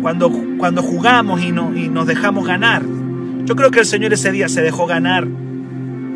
Cuando, 0.00 0.30
cuando 0.56 0.82
jugamos 0.82 1.42
y, 1.42 1.52
no, 1.52 1.76
y 1.76 1.88
nos 1.88 2.06
dejamos 2.06 2.46
ganar. 2.46 2.82
Yo 3.44 3.56
creo 3.56 3.70
que 3.70 3.80
el 3.80 3.86
Señor 3.86 4.12
ese 4.12 4.32
día 4.32 4.48
se 4.48 4.62
dejó 4.62 4.86
ganar 4.86 5.26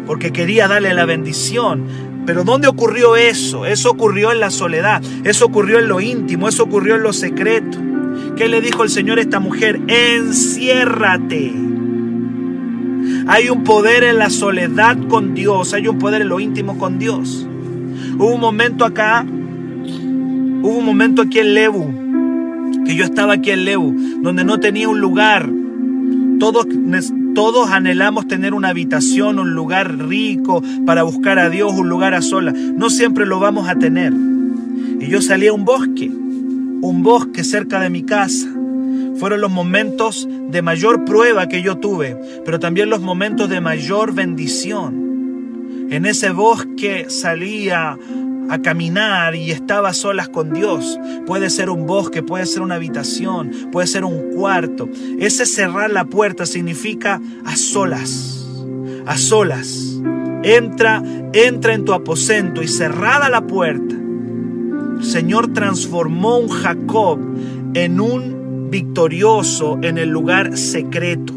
porque 0.07 0.33
quería 0.33 0.69
darle 0.69 0.95
la 0.95 1.05
bendición. 1.05 1.85
Pero 2.27 2.45
¿dónde 2.45 2.69
ocurrió 2.69 3.17
eso? 3.17 3.67
Eso 3.67 3.91
ocurrió 3.91 4.33
en 4.33 4.41
la 4.41 4.51
soledad, 4.51 5.03
eso 5.25 5.45
ocurrió 5.45 5.79
en 5.79 5.89
lo 5.89 6.01
íntimo, 6.01 6.49
eso 6.49 6.63
ocurrió 6.63 6.95
en 6.95 7.03
lo 7.03 7.13
secreto. 7.13 7.79
¿Qué 8.37 8.49
le 8.49 8.61
dijo 8.61 8.83
el 8.83 8.89
Señor 8.89 9.19
a 9.19 9.23
esta 9.23 9.41
mujer? 9.41 9.81
Enciérrate. 9.89 11.53
Hay 13.27 13.51
un 13.51 13.63
poder 13.65 14.05
en 14.05 14.19
la 14.19 14.31
soledad 14.31 14.97
con 15.09 15.35
Dios, 15.35 15.75
hay 15.75 15.89
un 15.89 15.99
poder 15.99 16.23
en 16.23 16.29
lo 16.29 16.41
íntimo 16.41 16.79
con 16.79 16.99
Dios. 16.99 17.47
Hubo 18.17 18.35
un 18.35 18.41
momento 18.41 18.85
acá, 18.85 19.25
hubo 19.25 20.79
un 20.79 20.85
momento 20.85 21.23
aquí 21.23 21.41
en 21.41 21.55
Lebu, 21.55 22.85
que 22.87 22.95
yo 22.97 23.05
estaba 23.05 23.35
aquí 23.35 23.51
en 23.51 23.65
Lebu, 23.65 23.95
donde 24.23 24.45
no 24.45 24.61
tenía 24.61 24.89
un 24.89 25.01
lugar. 25.01 25.51
Todos, 26.39 26.67
todos 27.35 27.71
anhelamos 27.71 28.29
tener 28.29 28.55
una 28.55 28.69
habitación, 28.69 29.39
un 29.39 29.55
lugar 29.55 30.09
rico 30.09 30.63
para 30.87 31.03
buscar 31.03 31.39
a 31.39 31.51
Dios, 31.51 31.73
un 31.73 31.89
lugar 31.89 32.15
a 32.15 32.23
solas. 32.23 32.55
No 32.55 32.91
siempre 32.91 33.27
lo 33.27 33.41
vamos 33.41 33.69
a 33.69 33.77
tener. 33.77 34.13
Y 35.01 35.09
yo 35.09 35.21
salí 35.21 35.47
a 35.47 35.53
un 35.53 35.65
bosque, 35.65 36.11
un 36.11 37.03
bosque 37.03 37.45
cerca 37.45 37.81
de 37.81 37.91
mi 37.91 38.03
casa 38.03 38.49
fueron 39.17 39.41
los 39.41 39.51
momentos 39.51 40.29
de 40.51 40.63
mayor 40.63 41.05
prueba 41.05 41.49
que 41.49 41.63
yo 41.63 41.79
tuve, 41.79 42.17
pero 42.45 42.59
también 42.59 42.91
los 42.91 43.01
momentos 43.01 43.49
de 43.49 43.61
mayor 43.61 44.13
bendición. 44.13 45.89
En 45.91 46.07
ese 46.07 46.31
bosque 46.31 47.07
salía 47.09 47.97
a 48.51 48.61
caminar 48.61 49.35
y 49.35 49.51
estaba 49.51 49.91
a 49.91 49.95
solas 49.95 50.29
con 50.29 50.53
Dios. 50.53 50.99
Puede 51.27 51.51
ser 51.51 51.71
un 51.71 51.87
bosque, 51.87 52.23
puede 52.23 52.47
ser 52.47 52.63
una 52.63 52.77
habitación, 52.77 53.51
puede 53.73 53.87
ser 53.87 54.05
un 54.05 54.33
cuarto. 54.35 54.89
Ese 55.19 55.47
cerrar 55.47 55.91
la 55.91 56.05
puerta 56.05 56.47
significa 56.47 57.21
a 57.45 57.57
solas, 57.57 58.47
a 59.07 59.17
solas. 59.17 60.01
Entra, 60.43 61.03
entra 61.33 61.75
en 61.75 61.85
tu 61.85 61.93
aposento 61.93 62.63
y 62.63 62.69
cerrada 62.69 63.29
la 63.29 63.47
puerta. 63.47 63.95
El 63.95 65.05
Señor 65.05 65.53
transformó 65.53 66.39
un 66.39 66.49
Jacob 66.49 67.19
en 67.75 68.01
un 68.01 68.69
victorioso 68.71 69.79
en 69.83 69.99
el 69.99 70.11
lugar 70.11 70.57
secreto. 70.57 71.33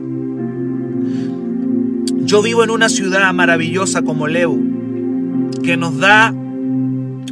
Yo 2.27 2.41
vivo 2.41 2.63
en 2.63 2.71
una 2.71 2.89
ciudad 2.89 3.33
maravillosa 3.33 4.01
como 4.01 4.27
Leo, 4.27 4.57
que 5.63 5.77
nos 5.77 5.97
da 5.97 6.33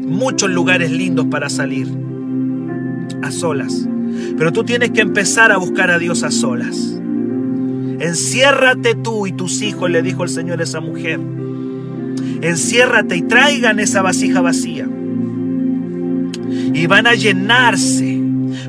muchos 0.06 0.50
lugares 0.50 0.92
lindos 0.92 1.28
para 1.28 1.50
salir 1.50 1.88
a 3.22 3.32
solas. 3.32 3.88
Pero 4.38 4.52
tú 4.52 4.64
tienes 4.64 4.92
que 4.92 5.02
empezar 5.02 5.52
a 5.52 5.58
buscar 5.58 5.92
a 5.92 6.00
Dios 6.00 6.24
a 6.24 6.32
solas. 6.32 7.00
Enciérrate 8.00 8.96
tú 8.96 9.28
y 9.28 9.32
tus 9.32 9.62
hijos, 9.62 9.90
le 9.90 10.02
dijo 10.02 10.24
el 10.24 10.30
Señor 10.30 10.60
a 10.60 10.64
esa 10.64 10.80
mujer. 10.80 11.20
Enciérrate 12.42 13.18
y 13.18 13.22
traigan 13.24 13.80
esa 13.80 14.02
vasija 14.02 14.42
vacía. 14.42 14.88
Y 16.74 16.88
van 16.88 17.08
a 17.08 17.14
llenarse 17.16 18.22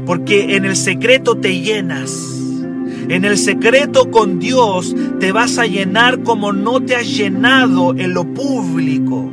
porque 0.05 0.57
en 0.57 0.65
el 0.65 0.77
secreto 0.77 1.37
te 1.37 1.61
llenas. 1.61 2.33
En 3.09 3.25
el 3.25 3.37
secreto 3.39 4.11
con 4.11 4.39
Dios 4.39 4.95
te 5.21 5.33
vas 5.33 5.59
a 5.59 5.67
llenar 5.67 6.23
como 6.23 6.53
no 6.53 6.81
te 6.81 6.97
has 6.97 7.07
llenado 7.07 7.95
en 7.97 8.15
lo 8.15 8.25
público. 8.25 9.33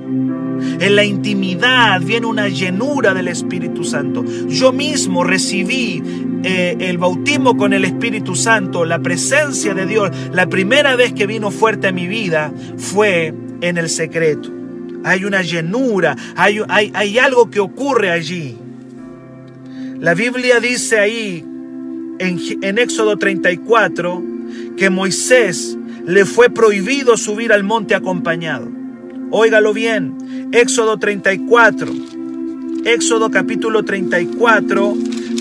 En 0.84 0.98
la 0.98 1.06
intimidad 1.06 2.02
viene 2.02 2.26
una 2.26 2.50
llenura 2.50 3.14
del 3.14 3.30
Espíritu 3.30 3.86
Santo. 3.86 4.26
Yo 4.50 4.74
mismo 4.74 5.24
recibí 5.24 6.04
eh, 6.44 6.76
el 6.78 6.98
bautismo 6.98 7.56
con 7.56 7.72
el 7.72 7.86
Espíritu 7.86 8.36
Santo, 8.36 8.84
la 8.84 9.00
presencia 9.00 9.74
de 9.74 9.86
Dios. 9.86 10.12
La 10.34 10.48
primera 10.48 10.98
vez 10.98 11.14
que 11.14 11.26
vino 11.26 11.52
fuerte 11.52 11.88
a 11.88 11.94
mi 11.94 12.06
vida 12.06 12.52
fue 12.76 13.34
en 13.62 13.78
el 13.78 13.88
secreto. 13.88 14.52
Hay 15.06 15.24
una 15.24 15.42
llenura, 15.42 16.18
hay, 16.36 17.18
algo 17.18 17.50
que 17.50 17.62
ocurre 17.62 18.12
allí. 18.12 18.58
La 20.02 20.14
Biblia 20.14 20.60
dice 20.60 21.00
ahí 21.00 21.46
en, 22.20 22.78
Éxodo 22.78 23.16
34 23.16 24.22
que 24.76 24.90
Moisés 24.90 25.78
le 26.06 26.26
fue 26.26 26.50
prohibido 26.50 27.16
subir 27.16 27.54
al 27.54 27.64
monte 27.64 27.96
acompañado. 27.96 28.73
Óigalo 29.36 29.74
bien, 29.74 30.16
Éxodo 30.52 31.00
34, 31.00 31.92
Éxodo 32.86 33.32
capítulo 33.32 33.84
34, 33.84 34.94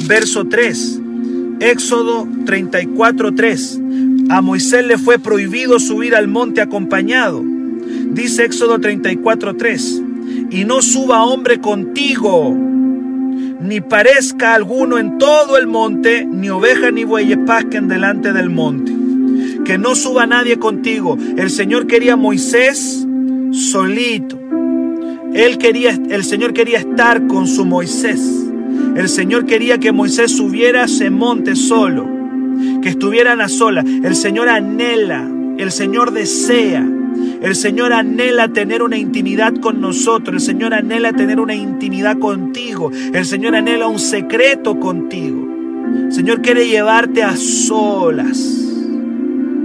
verso 0.06 0.46
3. 0.46 1.00
Éxodo 1.60 2.26
34, 2.46 3.34
3. 3.34 3.80
A 4.30 4.40
Moisés 4.40 4.86
le 4.86 4.96
fue 4.96 5.18
prohibido 5.18 5.78
subir 5.78 6.14
al 6.14 6.26
monte 6.26 6.62
acompañado. 6.62 7.44
Dice 7.44 8.46
Éxodo 8.46 8.78
34, 8.78 9.56
3. 9.56 10.02
Y 10.48 10.64
no 10.64 10.80
suba 10.80 11.26
hombre 11.26 11.60
contigo 11.60 12.56
ni 13.60 13.82
parezca 13.82 14.54
alguno 14.54 14.96
en 14.98 15.18
todo 15.18 15.58
el 15.58 15.66
monte, 15.66 16.24
ni 16.24 16.48
oveja 16.48 16.90
ni 16.90 17.04
bueyes 17.04 17.38
pasquen 17.46 17.88
delante 17.88 18.32
del 18.32 18.48
monte. 18.48 18.90
Que 19.66 19.76
no 19.76 19.94
suba 19.94 20.26
nadie 20.26 20.58
contigo. 20.58 21.18
El 21.36 21.50
Señor 21.50 21.86
quería 21.86 22.14
a 22.14 22.16
Moisés 22.16 23.01
solito. 23.52 24.38
Él 25.34 25.58
quería, 25.58 25.98
el 26.10 26.24
Señor 26.24 26.52
quería 26.52 26.78
estar 26.78 27.26
con 27.26 27.46
su 27.46 27.64
Moisés. 27.64 28.20
El 28.96 29.08
Señor 29.08 29.46
quería 29.46 29.78
que 29.78 29.92
Moisés 29.92 30.32
subiera 30.32 30.82
a 30.82 30.84
ese 30.84 31.10
monte 31.10 31.56
solo. 31.56 32.10
que 32.82 32.90
estuvieran 32.90 33.40
a 33.40 33.48
solas. 33.48 33.84
El 33.84 34.14
Señor 34.14 34.48
anhela, 34.48 35.28
el 35.58 35.70
Señor 35.72 36.12
desea. 36.12 36.86
El 37.40 37.56
Señor 37.56 37.92
anhela 37.92 38.48
tener 38.48 38.82
una 38.82 38.98
intimidad 38.98 39.54
con 39.54 39.80
nosotros. 39.80 40.34
El 40.34 40.40
Señor 40.40 40.74
anhela 40.74 41.12
tener 41.12 41.40
una 41.40 41.54
intimidad 41.54 42.18
contigo. 42.18 42.90
El 43.12 43.24
Señor 43.24 43.56
anhela 43.56 43.88
un 43.88 43.98
secreto 43.98 44.78
contigo. 44.78 45.48
El 46.06 46.12
Señor 46.12 46.42
quiere 46.42 46.68
llevarte 46.68 47.22
a 47.22 47.36
solas. 47.36 48.38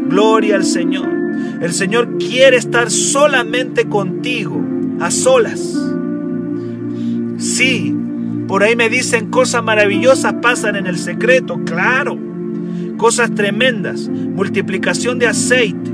Gloria 0.09 0.55
al 0.55 0.63
Señor. 0.63 1.26
El 1.61 1.73
Señor 1.73 2.17
quiere 2.17 2.57
estar 2.57 2.91
solamente 2.91 3.87
contigo, 3.87 4.61
a 4.99 5.09
solas. 5.11 5.75
Sí, 7.37 7.95
por 8.47 8.63
ahí 8.63 8.75
me 8.75 8.89
dicen 8.89 9.29
cosas 9.29 9.63
maravillosas 9.63 10.35
pasan 10.41 10.75
en 10.75 10.87
el 10.87 10.97
secreto, 10.97 11.59
claro. 11.65 12.17
Cosas 12.97 13.33
tremendas, 13.33 14.07
multiplicación 14.07 15.19
de 15.19 15.27
aceite. 15.27 15.91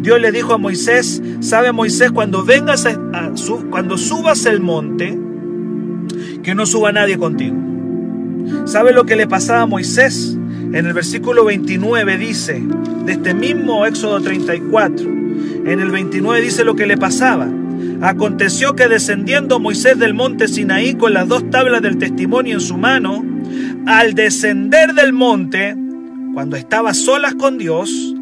Dios 0.00 0.20
le 0.20 0.30
dijo 0.32 0.54
a 0.54 0.58
Moisés, 0.58 1.22
sabe 1.40 1.72
Moisés, 1.72 2.12
cuando 2.12 2.44
vengas 2.44 2.86
a, 2.86 2.96
cuando 3.70 3.98
subas 3.98 4.46
el 4.46 4.60
monte, 4.60 5.18
que 6.42 6.54
no 6.54 6.64
suba 6.64 6.92
nadie 6.92 7.18
contigo. 7.18 7.56
¿Sabe 8.66 8.92
lo 8.92 9.04
que 9.04 9.16
le 9.16 9.26
pasaba 9.26 9.62
a 9.62 9.66
Moisés? 9.66 10.38
En 10.72 10.86
el 10.86 10.92
versículo 10.92 11.44
29 11.44 12.18
dice, 12.18 12.62
de 13.04 13.12
este 13.12 13.34
mismo 13.34 13.86
Éxodo 13.86 14.20
34, 14.20 15.06
en 15.06 15.80
el 15.80 15.90
29 15.90 16.40
dice 16.40 16.64
lo 16.64 16.76
que 16.76 16.86
le 16.86 16.96
pasaba. 16.96 17.48
Aconteció 18.02 18.74
que 18.74 18.88
descendiendo 18.88 19.58
Moisés 19.58 19.98
del 19.98 20.14
monte 20.14 20.48
Sinaí 20.48 20.94
con 20.94 21.14
las 21.14 21.28
dos 21.28 21.48
tablas 21.50 21.82
del 21.82 21.98
testimonio 21.98 22.54
en 22.54 22.60
su 22.60 22.76
mano, 22.76 23.24
al 23.86 24.14
descender 24.14 24.94
del 24.94 25.12
monte, 25.12 25.76
cuando 26.34 26.56
estaba 26.56 26.94
solas 26.94 27.34
con 27.34 27.58
Dios, 27.58 28.14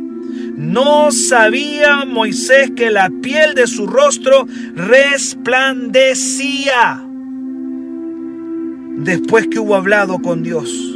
no 0.57 1.11
sabía 1.11 2.05
Moisés 2.05 2.73
que 2.77 2.91
la 2.91 3.11
piel 3.23 3.55
de 3.55 3.67
su 3.67 3.87
rostro 3.87 4.47
resplandecía 4.75 7.03
después 8.99 9.49
que 9.49 9.59
hubo 9.59 9.75
hablado 9.75 10.21
con 10.21 10.43
Dios. 10.43 10.94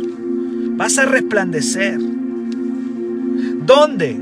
Vas 0.79 0.97
a 0.97 1.07
resplandecer. 1.07 1.99
¿Dónde? 3.67 4.13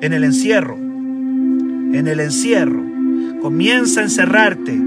En 0.00 0.12
el 0.14 0.24
encierro. 0.24 0.76
En 0.76 2.08
el 2.08 2.20
encierro. 2.20 2.82
Comienza 3.42 4.00
a 4.00 4.04
encerrarte. 4.04 4.80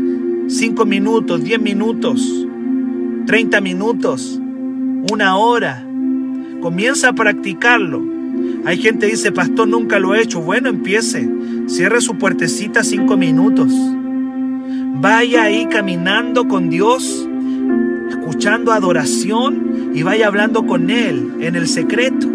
Cinco 0.47 0.87
minutos, 0.87 1.43
diez 1.43 1.61
minutos, 1.61 2.47
treinta 3.27 3.61
minutos, 3.61 4.41
una 5.11 5.37
hora. 5.37 5.85
Comienza 6.61 7.09
a 7.09 7.13
practicarlo. 7.13 8.01
Hay 8.65 8.77
gente 8.77 9.05
que 9.05 9.11
dice, 9.11 9.31
pastor, 9.31 9.67
nunca 9.67 9.99
lo 9.99 10.15
he 10.15 10.21
hecho. 10.23 10.41
Bueno, 10.41 10.69
empiece. 10.69 11.29
Cierre 11.67 12.01
su 12.01 12.17
puertecita 12.17 12.83
cinco 12.83 13.17
minutos. 13.17 13.71
Vaya 14.99 15.43
ahí 15.43 15.67
caminando 15.67 16.47
con 16.47 16.71
Dios, 16.71 17.29
escuchando 18.13 18.71
adoración 18.71 19.91
y 19.93 20.03
vaya 20.03 20.27
hablando 20.27 20.65
con 20.65 20.89
Él 20.89 21.33
en 21.39 21.55
el 21.55 21.67
secreto. 21.67 22.29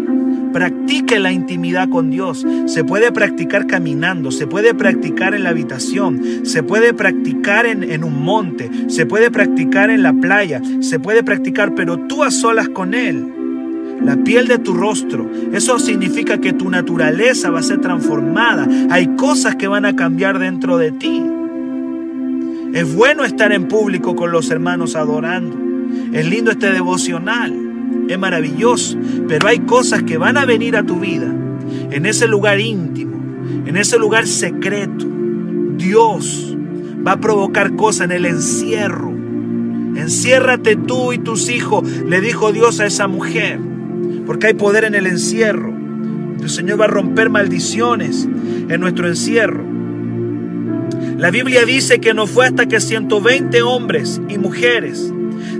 Practique 0.53 1.19
la 1.19 1.31
intimidad 1.31 1.89
con 1.89 2.09
Dios. 2.09 2.45
Se 2.65 2.83
puede 2.83 3.11
practicar 3.11 3.67
caminando, 3.67 4.31
se 4.31 4.47
puede 4.47 4.73
practicar 4.73 5.35
en 5.35 5.43
la 5.43 5.49
habitación, 5.49 6.21
se 6.43 6.63
puede 6.63 6.93
practicar 6.93 7.65
en, 7.65 7.83
en, 7.83 8.03
un 8.03 8.23
monte, 8.23 8.69
se 8.87 9.05
puede 9.05 9.29
practicar 9.29 9.89
en 9.89 10.01
la 10.01 10.13
playa, 10.13 10.61
se 10.79 10.99
puede 10.99 11.23
practicar, 11.23 11.75
pero 11.75 11.97
tú 11.97 12.23
a 12.23 12.31
solas 12.31 12.69
con 12.69 12.93
Él 12.93 13.33
la 14.03 14.15
piel 14.23 14.47
de 14.47 14.57
tu 14.59 14.73
rostro. 14.73 15.29
Eso 15.51 15.77
significa 15.77 16.39
que 16.39 16.53
tu 16.53 16.69
naturaleza 16.69 17.49
va 17.49 17.59
a 17.59 17.63
ser 17.63 17.81
transformada. 17.81 18.67
Hay 18.89 19.07
cosas 19.15 19.55
que 19.55 19.67
van 19.67 19.85
a 19.85 19.95
cambiar 19.95 20.39
dentro 20.39 20.77
de 20.77 20.91
ti. 20.91 21.21
Es 22.73 22.95
bueno 22.95 23.25
estar 23.25 23.51
en 23.51 23.67
público 23.67 24.15
con 24.15 24.31
los 24.31 24.51
hermanos 24.51 24.95
adorando. 24.95 25.68
Es 26.13 26.27
lindo 26.27 26.51
este 26.51 26.71
devocional. 26.71 27.53
Es 28.07 28.17
maravilloso. 28.17 28.97
Pero 29.27 29.47
hay 29.47 29.59
cosas 29.59 30.03
que 30.03 30.17
van 30.17 30.37
a 30.37 30.45
venir 30.45 30.75
a 30.75 30.83
tu 30.83 30.99
vida. 30.99 31.33
En 31.91 32.05
ese 32.05 32.27
lugar 32.27 32.59
íntimo. 32.59 33.17
En 33.65 33.77
ese 33.77 33.97
lugar 33.97 34.27
secreto. 34.27 35.05
Dios 35.77 36.55
va 37.05 37.13
a 37.13 37.19
provocar 37.19 37.75
cosas 37.75 38.05
en 38.05 38.11
el 38.11 38.25
encierro. 38.25 39.09
Enciérrate 39.95 40.75
tú 40.75 41.13
y 41.13 41.17
tus 41.17 41.49
hijos, 41.49 41.83
le 42.05 42.21
dijo 42.21 42.51
Dios 42.51 42.79
a 42.79 42.85
esa 42.85 43.07
mujer 43.07 43.59
porque 44.29 44.45
hay 44.45 44.53
poder 44.53 44.83
en 44.83 44.93
el 44.93 45.07
encierro. 45.07 45.73
El 46.39 46.51
Señor 46.51 46.79
va 46.79 46.85
a 46.85 46.87
romper 46.87 47.31
maldiciones 47.31 48.29
en 48.69 48.79
nuestro 48.79 49.07
encierro. 49.07 49.63
La 51.17 51.31
Biblia 51.31 51.65
dice 51.65 51.99
que 51.99 52.13
no 52.13 52.27
fue 52.27 52.45
hasta 52.45 52.67
que 52.67 52.79
120 52.79 53.63
hombres 53.63 54.21
y 54.29 54.37
mujeres 54.37 55.11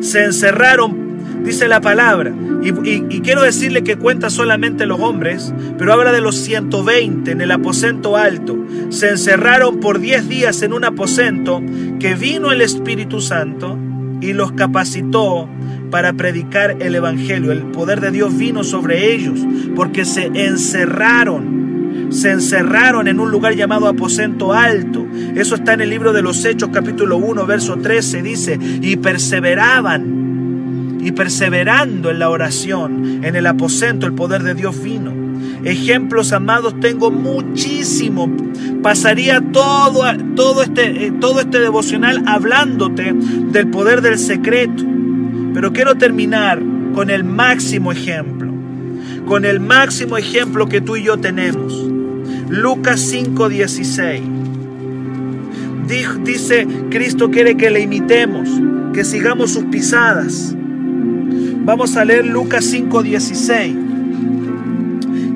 se 0.01 0.25
encerraron, 0.25 1.43
dice 1.43 1.67
la 1.67 1.81
palabra, 1.81 2.33
y, 2.61 3.21
quiero 3.21 3.43
decirle 3.43 3.83
que 3.83 3.97
cuenta 3.97 4.29
solamente 4.29 4.85
los 4.85 4.99
hombres, 4.99 5.53
pero 5.77 5.93
habla 5.93 6.11
de 6.11 6.21
los 6.21 6.35
120 6.35 7.31
en 7.31 7.41
el 7.41 7.51
aposento 7.51 8.17
alto. 8.17 8.57
Se 8.89 9.09
encerraron 9.09 9.79
por 9.79 9.99
10 9.99 10.27
días 10.27 10.61
en 10.61 10.73
un 10.73 10.83
aposento 10.83 11.61
que 11.99 12.15
vino 12.15 12.51
el 12.51 12.61
Espíritu 12.61 13.21
Santo 13.21 13.77
y 14.21 14.33
los 14.33 14.51
capacitó 14.51 15.47
para 15.89 16.13
predicar 16.13 16.77
el 16.79 16.95
Evangelio. 16.95 17.51
El 17.51 17.63
poder 17.63 18.01
de 18.01 18.11
Dios 18.11 18.37
vino 18.37 18.63
sobre 18.63 19.13
ellos 19.13 19.39
porque 19.75 20.05
se 20.05 20.25
encerraron. 20.33 21.68
Se 22.09 22.31
encerraron 22.31 23.07
en 23.07 23.19
un 23.19 23.31
lugar 23.31 23.55
llamado 23.55 23.87
aposento 23.87 24.53
alto. 24.53 25.05
Eso 25.35 25.55
está 25.55 25.73
en 25.73 25.81
el 25.81 25.89
libro 25.89 26.13
de 26.13 26.21
los 26.21 26.43
Hechos 26.43 26.69
capítulo 26.73 27.17
1 27.17 27.45
verso 27.45 27.77
13. 27.77 28.21
Dice, 28.21 28.59
y 28.81 28.97
perseveraban. 28.97 30.99
Y 31.01 31.11
perseverando 31.11 32.09
en 32.09 32.19
la 32.19 32.29
oración, 32.29 33.23
en 33.23 33.35
el 33.35 33.45
aposento, 33.45 34.05
el 34.05 34.13
poder 34.13 34.43
de 34.43 34.53
Dios 34.53 34.81
vino. 34.83 35.19
Ejemplos 35.63 36.31
amados 36.31 36.79
tengo 36.79 37.11
muchísimo. 37.11 38.29
Pasaría 38.81 39.41
todo, 39.51 40.03
todo, 40.35 40.63
este, 40.63 41.07
eh, 41.07 41.13
todo 41.19 41.41
este 41.41 41.59
devocional 41.59 42.23
hablándote 42.27 43.13
del 43.13 43.67
poder 43.67 44.01
del 44.01 44.17
secreto. 44.17 44.83
Pero 45.53 45.73
quiero 45.73 45.95
terminar 45.95 46.61
con 46.93 47.09
el 47.09 47.23
máximo 47.23 47.91
ejemplo, 47.91 48.53
con 49.25 49.45
el 49.45 49.59
máximo 49.59 50.17
ejemplo 50.17 50.67
que 50.67 50.81
tú 50.81 50.95
y 50.95 51.03
yo 51.03 51.17
tenemos. 51.17 51.88
Lucas 52.49 52.99
5:16. 52.99 54.21
Dice, 56.23 56.67
Cristo 56.89 57.31
quiere 57.31 57.55
que 57.55 57.69
le 57.69 57.81
imitemos, 57.81 58.49
que 58.93 59.03
sigamos 59.03 59.51
sus 59.53 59.65
pisadas. 59.65 60.55
Vamos 61.63 61.95
a 61.95 62.05
leer 62.05 62.25
Lucas 62.25 62.65
5:16. 62.65 63.75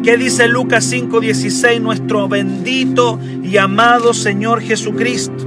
¿Qué 0.04 0.17
dice 0.17 0.47
Lucas 0.47 0.91
5:16? 0.91 1.80
Nuestro 1.80 2.28
bendito 2.28 3.19
y 3.43 3.58
amado 3.58 4.13
Señor 4.13 4.62
Jesucristo. 4.62 5.45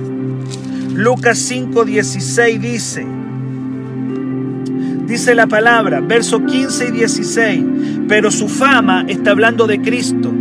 Lucas 0.95 1.39
5:16 1.51 2.59
dice, 2.59 3.07
dice 5.07 5.35
la 5.35 5.47
palabra, 5.47 6.01
verso 6.01 6.45
15 6.47 6.89
y 6.89 6.91
16, 6.93 7.65
pero 8.09 8.31
su 8.31 8.49
fama, 8.49 9.05
está 9.07 9.33
hablando 9.33 9.67
de 9.67 9.83
Cristo, 9.83 10.33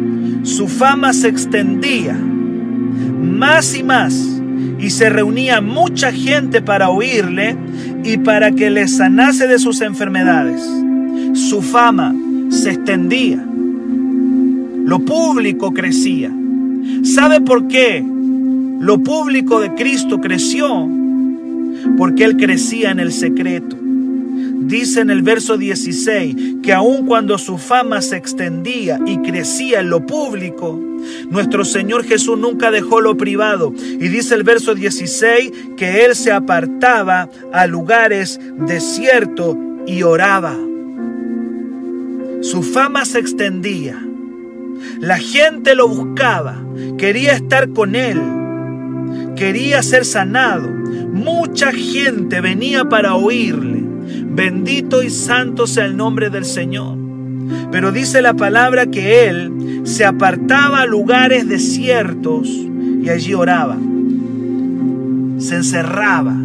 su 0.45 0.67
fama 0.67 1.12
se 1.12 1.27
extendía 1.27 2.13
más 2.13 3.75
y 3.75 3.84
más 3.84 4.39
y 4.79 4.91
se 4.91 5.10
reunía 5.10 5.60
mucha 5.60 6.12
gente 6.12 6.62
para 6.62 6.89
oírle 6.89 7.58
y 8.03 8.17
para 8.17 8.51
que 8.51 8.69
le 8.69 8.88
sanase 8.88 9.47
de 9.47 9.58
sus 9.58 9.81
enfermedades. 9.81 10.62
Su 11.34 11.63
fama 11.63 12.13
se 12.49 12.71
extendía, 12.71 13.43
lo 14.86 14.99
público 14.99 15.73
crecía. 15.73 16.31
¿Sabe 17.03 17.41
por 17.41 17.67
qué? 17.67 18.05
Lo 18.79 18.99
público 18.99 19.60
de 19.60 19.73
Cristo 19.73 20.21
creció 20.21 20.88
porque 21.97 22.23
Él 22.23 22.38
crecía 22.38 22.91
en 22.91 22.99
el 22.99 23.12
secreto. 23.12 23.77
Dice 24.57 25.01
en 25.01 25.09
el 25.09 25.21
verso 25.21 25.57
16 25.57 26.35
que 26.63 26.73
aun 26.73 27.05
cuando 27.05 27.37
su 27.37 27.57
fama 27.57 28.01
se 28.01 28.17
extendía 28.17 28.99
y 29.05 29.17
crecía 29.19 29.81
en 29.81 29.89
lo 29.89 30.05
público, 30.05 30.81
nuestro 31.29 31.65
Señor 31.65 32.03
Jesús 32.03 32.37
nunca 32.37 32.71
dejó 32.71 33.01
lo 33.01 33.15
privado. 33.15 33.73
Y 33.77 34.07
dice 34.07 34.33
el 34.33 34.43
verso 34.43 34.73
16 34.73 35.51
que 35.77 36.05
Él 36.05 36.15
se 36.15 36.31
apartaba 36.31 37.29
a 37.53 37.67
lugares 37.67 38.39
desiertos 38.67 39.55
y 39.85 40.03
oraba. 40.03 40.55
Su 42.41 42.63
fama 42.63 43.05
se 43.05 43.19
extendía. 43.19 44.01
La 44.99 45.17
gente 45.17 45.75
lo 45.75 45.87
buscaba, 45.87 46.61
quería 46.97 47.33
estar 47.33 47.69
con 47.69 47.95
Él, 47.95 48.21
quería 49.35 49.81
ser 49.83 50.05
sanado. 50.05 50.69
Mucha 50.69 51.71
gente 51.71 52.41
venía 52.41 52.85
para 52.85 53.15
oírle. 53.15 53.84
Bendito 54.35 55.01
y 55.01 55.09
santo 55.09 55.65
sea 55.65 55.85
el 55.85 55.95
nombre 55.95 56.29
del 56.29 56.43
Señor. 56.43 56.97
Pero 57.71 57.93
dice 57.93 58.21
la 58.21 58.33
palabra 58.33 58.87
que 58.87 59.29
él 59.29 59.81
se 59.85 60.03
apartaba 60.03 60.81
a 60.81 60.85
lugares 60.85 61.47
desiertos 61.47 62.49
y 62.49 63.07
allí 63.09 63.33
oraba. 63.33 63.77
Se 65.37 65.55
encerraba 65.55 66.35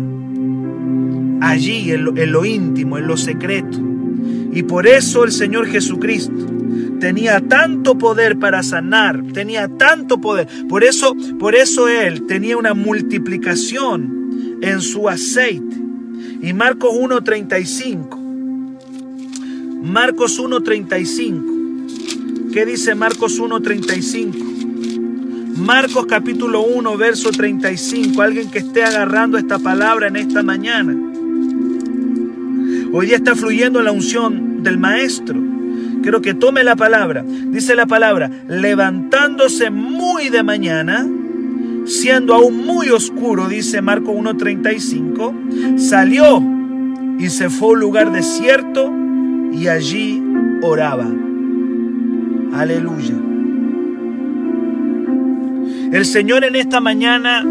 allí 1.40 1.90
en 1.90 2.32
lo, 2.32 2.44
íntimo, 2.44 2.96
en 2.96 3.06
lo 3.08 3.16
secreto. 3.16 3.78
Y 4.52 4.62
por 4.62 4.86
eso 4.86 5.24
el 5.24 5.32
Señor 5.32 5.66
Jesucristo 5.66 6.46
tenía 7.00 7.40
tanto 7.40 7.98
poder 7.98 8.38
para 8.38 8.62
sanar, 8.62 9.20
tenía 9.32 9.66
tanto 9.68 10.20
poder. 10.20 10.46
Por 10.68 10.84
eso, 10.84 11.16
por 11.40 11.56
eso 11.56 11.88
él 11.88 12.26
tenía 12.26 12.56
una 12.56 12.74
multiplicación 12.74 14.58
en 14.60 14.80
su 14.80 15.08
aceite. 15.08 15.79
Y 16.42 16.54
Marcos 16.54 16.94
1:35. 16.94 18.18
Marcos 19.82 20.38
1:35. 20.38 22.50
¿Qué 22.52 22.66
dice 22.66 22.94
Marcos 22.94 23.38
1:35? 23.38 24.46
Marcos 25.56 26.06
capítulo 26.06 26.62
1, 26.62 26.96
verso 26.96 27.30
35. 27.30 28.22
Alguien 28.22 28.50
que 28.50 28.60
esté 28.60 28.82
agarrando 28.82 29.36
esta 29.36 29.58
palabra 29.58 30.08
en 30.08 30.16
esta 30.16 30.42
mañana. 30.42 30.96
Hoy 32.92 33.06
día 33.06 33.16
está 33.16 33.36
fluyendo 33.36 33.82
la 33.82 33.92
unción 33.92 34.62
del 34.62 34.78
Maestro. 34.78 35.38
Quiero 36.02 36.22
que 36.22 36.34
tome 36.34 36.64
la 36.64 36.76
palabra. 36.76 37.22
Dice 37.24 37.76
la 37.76 37.86
palabra, 37.86 38.30
levantándose 38.48 39.70
muy 39.70 40.30
de 40.30 40.42
mañana, 40.42 41.06
siendo 41.86 42.34
aún 42.34 42.66
muy 42.66 42.90
oscuro, 42.90 43.48
dice 43.48 43.82
Marco 43.82 44.12
1.35, 44.12 45.78
salió 45.78 46.42
y 47.18 47.28
se 47.28 47.50
fue 47.50 47.68
a 47.68 47.72
un 47.72 47.80
lugar 47.80 48.12
desierto 48.12 48.92
y 49.52 49.68
allí 49.68 50.22
oraba. 50.62 51.06
Aleluya. 52.52 53.14
El 55.92 56.04
Señor 56.04 56.44
en 56.44 56.56
esta 56.56 56.80
mañana 56.80 57.44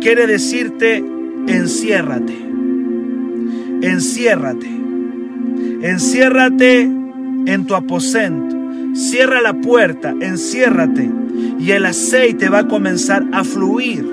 quiere 0.00 0.26
decirte, 0.26 1.02
enciérrate, 1.46 2.36
enciérrate, 3.82 4.68
enciérrate 5.82 6.82
en 6.82 7.66
tu 7.66 7.74
aposento. 7.74 8.55
Cierra 8.96 9.42
la 9.42 9.52
puerta, 9.52 10.14
enciérrate 10.20 11.10
y 11.58 11.72
el 11.72 11.84
aceite 11.84 12.48
va 12.48 12.60
a 12.60 12.66
comenzar 12.66 13.26
a 13.30 13.44
fluir. 13.44 14.10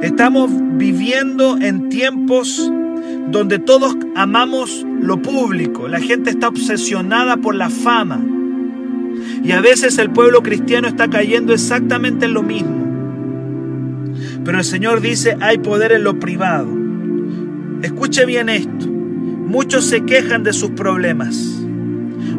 Estamos 0.00 0.50
viviendo 0.78 1.58
en 1.58 1.90
tiempos 1.90 2.72
donde 3.30 3.58
todos 3.58 3.94
amamos 4.16 4.86
lo 5.02 5.20
público. 5.20 5.86
La 5.86 6.00
gente 6.00 6.30
está 6.30 6.48
obsesionada 6.48 7.36
por 7.36 7.54
la 7.56 7.68
fama. 7.68 8.24
Y 9.42 9.52
a 9.52 9.60
veces 9.60 9.98
el 9.98 10.10
pueblo 10.10 10.42
cristiano 10.42 10.88
está 10.88 11.10
cayendo 11.10 11.52
exactamente 11.52 12.24
en 12.24 12.32
lo 12.32 12.42
mismo. 12.42 12.86
Pero 14.46 14.58
el 14.58 14.64
Señor 14.64 15.02
dice, 15.02 15.36
hay 15.42 15.58
poder 15.58 15.92
en 15.92 16.04
lo 16.04 16.18
privado. 16.18 16.68
Escuche 17.82 18.24
bien 18.24 18.48
esto. 18.48 18.86
Muchos 18.86 19.84
se 19.84 20.06
quejan 20.06 20.42
de 20.42 20.54
sus 20.54 20.70
problemas. 20.70 21.63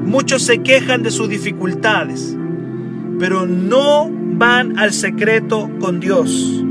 Muchos 0.04 0.43
se 0.43 0.60
quejan 0.60 1.04
de 1.04 1.12
sus 1.12 1.30
dificultades, 1.30 2.36
pero 3.19 3.45
no 3.45 4.10
van 4.12 4.78
al 4.78 4.93
secreto 4.93 5.69
con 5.80 6.00
Dios. 6.00 6.63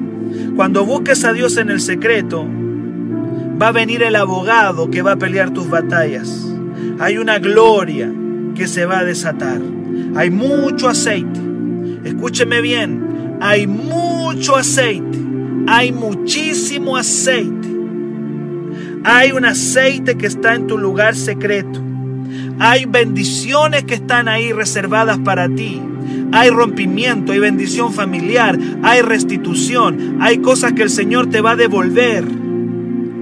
Cuando 0.57 0.85
busques 0.85 1.25
a 1.25 1.33
Dios 1.33 1.57
en 1.57 1.71
el 1.71 1.81
secreto, 1.81 2.47
va 3.61 3.69
a 3.69 3.73
venir 3.73 4.03
el 4.03 4.17
abogado 4.17 4.91
que 4.91 5.03
va 5.03 5.13
a 5.13 5.17
pelear 5.17 5.51
tus 5.51 5.69
batallas. 5.69 6.47
Hay 6.99 7.19
una 7.19 7.39
gloria 7.39 8.13
que 8.55 8.67
se 8.67 8.87
va 8.87 9.01
a 9.01 9.05
desatar. 9.05 9.61
Hay 10.17 10.31
mucho 10.31 10.89
aceite. 10.89 11.41
Escúcheme 12.05 12.61
bien. 12.61 13.37
Hay 13.41 13.67
mucho 13.67 14.57
aceite. 14.57 15.19
Hay 15.67 15.93
muchísimo 15.93 16.97
aceite. 16.97 17.69
Hay 19.05 19.33
un 19.33 19.45
aceite 19.45 20.17
que 20.17 20.27
está 20.27 20.55
en 20.55 20.67
tu 20.67 20.79
lugar 20.79 21.17
secreto. 21.17 21.83
Hay 22.59 22.85
bendiciones 22.87 23.85
que 23.85 23.95
están 23.95 24.29
ahí 24.29 24.53
reservadas 24.53 25.19
para 25.19 25.49
ti. 25.49 25.81
Hay 26.33 26.51
rompimiento, 26.51 27.33
hay 27.33 27.39
bendición 27.39 27.93
familiar, 27.93 28.59
hay 28.83 29.03
restitución, 29.03 30.19
hay 30.21 30.39
cosas 30.39 30.73
que 30.73 30.83
el 30.83 30.91
Señor 30.91 31.31
te 31.31 31.41
va 31.41 31.53
a 31.53 31.57
devolver. 31.57 32.25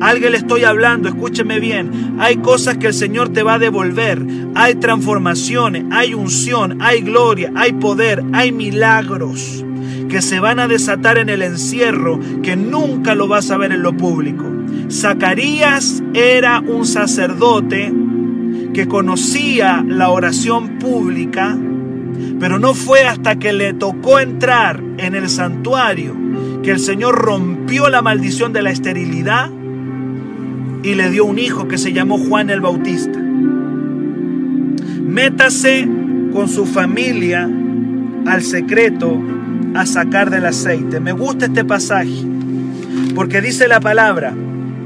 alguien 0.01 0.33
le 0.33 0.39
estoy 0.39 0.65
hablando, 0.65 1.09
escúcheme 1.09 1.61
bien. 1.61 2.17
Hay 2.19 2.39
cosas 2.39 2.77
que 2.79 2.89
el 2.89 2.95
Señor 2.95 3.29
te 3.29 3.43
va 3.43 3.55
a 3.55 3.59
devolver. 3.59 4.25
Hay 4.55 4.75
transformaciones, 4.77 5.85
hay 5.91 6.15
unción, 6.15 6.83
hay 6.83 7.03
gloria, 7.03 7.53
hay 7.55 7.73
poder, 7.75 8.23
hay 8.33 8.51
milagros 8.51 9.65
que 10.09 10.21
se 10.21 10.41
van 10.41 10.59
a 10.59 10.69
desatar 10.69 11.19
en 11.19 11.29
el 11.29 11.41
encierro 11.41 12.19
que 12.43 12.57
nunca 12.57 13.15
lo 13.15 13.29
vas 13.29 13.51
a 13.51 13.57
ver 13.57 13.73
en 13.73 13.83
lo 13.83 13.97
público. 13.97 14.45
Zacarías 14.91 16.03
era 16.13 16.61
un 16.61 16.85
sacerdote 16.85 17.93
que 18.73 18.89
conocía 18.89 19.85
la 19.87 20.09
oración 20.11 20.79
pública, 20.79 21.59
pero 22.41 22.59
no 22.59 22.75
fue 22.75 23.05
hasta 23.05 23.37
que 23.37 23.53
le 23.53 23.75
tocó 23.75 24.19
entrar 24.19 24.83
en 24.99 25.15
el 25.15 25.29
santuario 25.29 26.15
que 26.63 26.71
el 26.71 26.79
Señor 26.79 27.17
rompió 27.17 27.89
la 27.89 28.03
maldición 28.03 28.53
de 28.53 28.63
la 28.63 28.71
esterilidad 28.71 29.51
y 30.83 30.95
le 30.95 31.11
dio 31.11 31.25
un 31.25 31.39
hijo 31.39 31.69
que 31.69 31.79
se 31.79 31.93
llamó 31.93 32.19
Juan 32.19 32.51
el 32.51 32.61
Bautista. 32.61 33.19
Métase 35.03 35.89
con 36.33 36.49
su 36.49 36.65
familia 36.65 37.49
al 38.27 38.43
secreto 38.43 39.21
a 39.75 39.87
sacar 39.87 40.31
del 40.31 40.47
aceite. 40.47 41.01
Me 41.01 41.13
gusta 41.13 41.47
este 41.47 41.65
pasaje 41.65 42.25
porque 43.15 43.41
dice 43.41 43.69
la 43.69 43.81
palabra, 43.81 44.35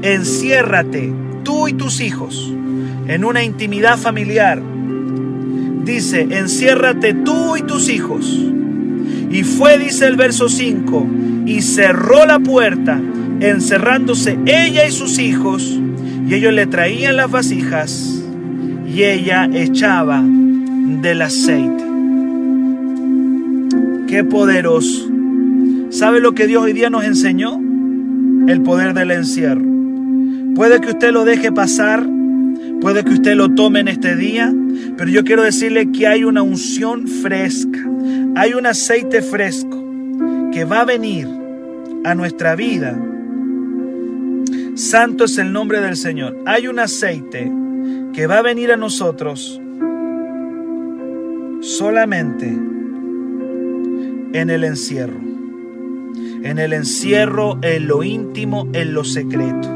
enciérrate 0.01 1.13
tú 1.43 1.67
y 1.67 1.73
tus 1.73 2.01
hijos 2.01 2.53
en 3.07 3.23
una 3.23 3.43
intimidad 3.43 3.97
familiar. 3.97 4.61
Dice, 5.83 6.27
enciérrate 6.29 7.13
tú 7.13 7.55
y 7.55 7.61
tus 7.61 7.89
hijos. 7.89 8.25
Y 9.29 9.43
fue, 9.43 9.77
dice 9.77 10.07
el 10.07 10.15
verso 10.15 10.49
5, 10.49 11.07
y 11.45 11.61
cerró 11.61 12.25
la 12.25 12.39
puerta, 12.39 12.99
encerrándose 13.39 14.37
ella 14.45 14.85
y 14.87 14.91
sus 14.91 15.19
hijos, 15.19 15.79
y 16.27 16.33
ellos 16.33 16.53
le 16.53 16.65
traían 16.67 17.15
las 17.15 17.31
vasijas, 17.31 18.23
y 18.85 19.03
ella 19.03 19.49
echaba 19.53 20.21
del 20.21 21.21
aceite. 21.21 21.83
Qué 24.07 24.23
poderoso. 24.23 25.09
¿Sabe 25.89 26.19
lo 26.19 26.33
que 26.33 26.47
Dios 26.47 26.63
hoy 26.63 26.73
día 26.73 26.89
nos 26.89 27.03
enseñó? 27.05 27.59
El 28.47 28.61
poder 28.61 28.93
del 28.93 29.11
encierro. 29.11 29.61
Puede 30.55 30.79
que 30.79 30.91
usted 30.91 31.11
lo 31.11 31.25
deje 31.25 31.51
pasar 31.51 32.16
Puede 32.81 33.03
que 33.03 33.13
usted 33.13 33.35
lo 33.35 33.49
tome 33.49 33.79
en 33.79 33.87
este 33.87 34.15
día, 34.15 34.53
pero 34.97 35.09
yo 35.09 35.23
quiero 35.23 35.43
decirle 35.43 35.91
que 35.91 36.07
hay 36.07 36.23
una 36.23 36.41
unción 36.41 37.07
fresca, 37.07 37.79
hay 38.35 38.53
un 38.53 38.65
aceite 38.65 39.21
fresco 39.21 39.83
que 40.53 40.63
va 40.63 40.81
a 40.81 40.85
venir 40.85 41.27
a 42.03 42.15
nuestra 42.15 42.55
vida. 42.55 42.97
Santo 44.75 45.25
es 45.25 45.37
el 45.37 45.51
nombre 45.51 45.81
del 45.81 45.95
Señor. 45.95 46.37
Hay 46.45 46.67
un 46.67 46.79
aceite 46.79 47.51
que 48.13 48.27
va 48.27 48.39
a 48.39 48.41
venir 48.43 48.71
a 48.71 48.77
nosotros 48.77 49.59
solamente 51.61 52.47
en 54.33 54.49
el 54.49 54.63
encierro. 54.63 55.19
En 56.43 56.59
el 56.59 56.73
encierro, 56.73 57.57
en 57.61 57.87
lo 57.87 58.03
íntimo, 58.03 58.67
en 58.73 58.93
lo 58.93 59.03
secreto. 59.03 59.67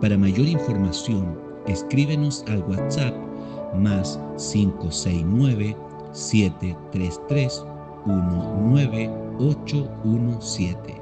Para 0.00 0.18
mayor 0.18 0.46
información, 0.46 1.47
escríbenos 1.68 2.44
al 2.48 2.62
WhatsApp 2.64 3.14
más 3.74 4.18
569 4.36 5.76
733 6.12 7.64
19817. 8.06 10.97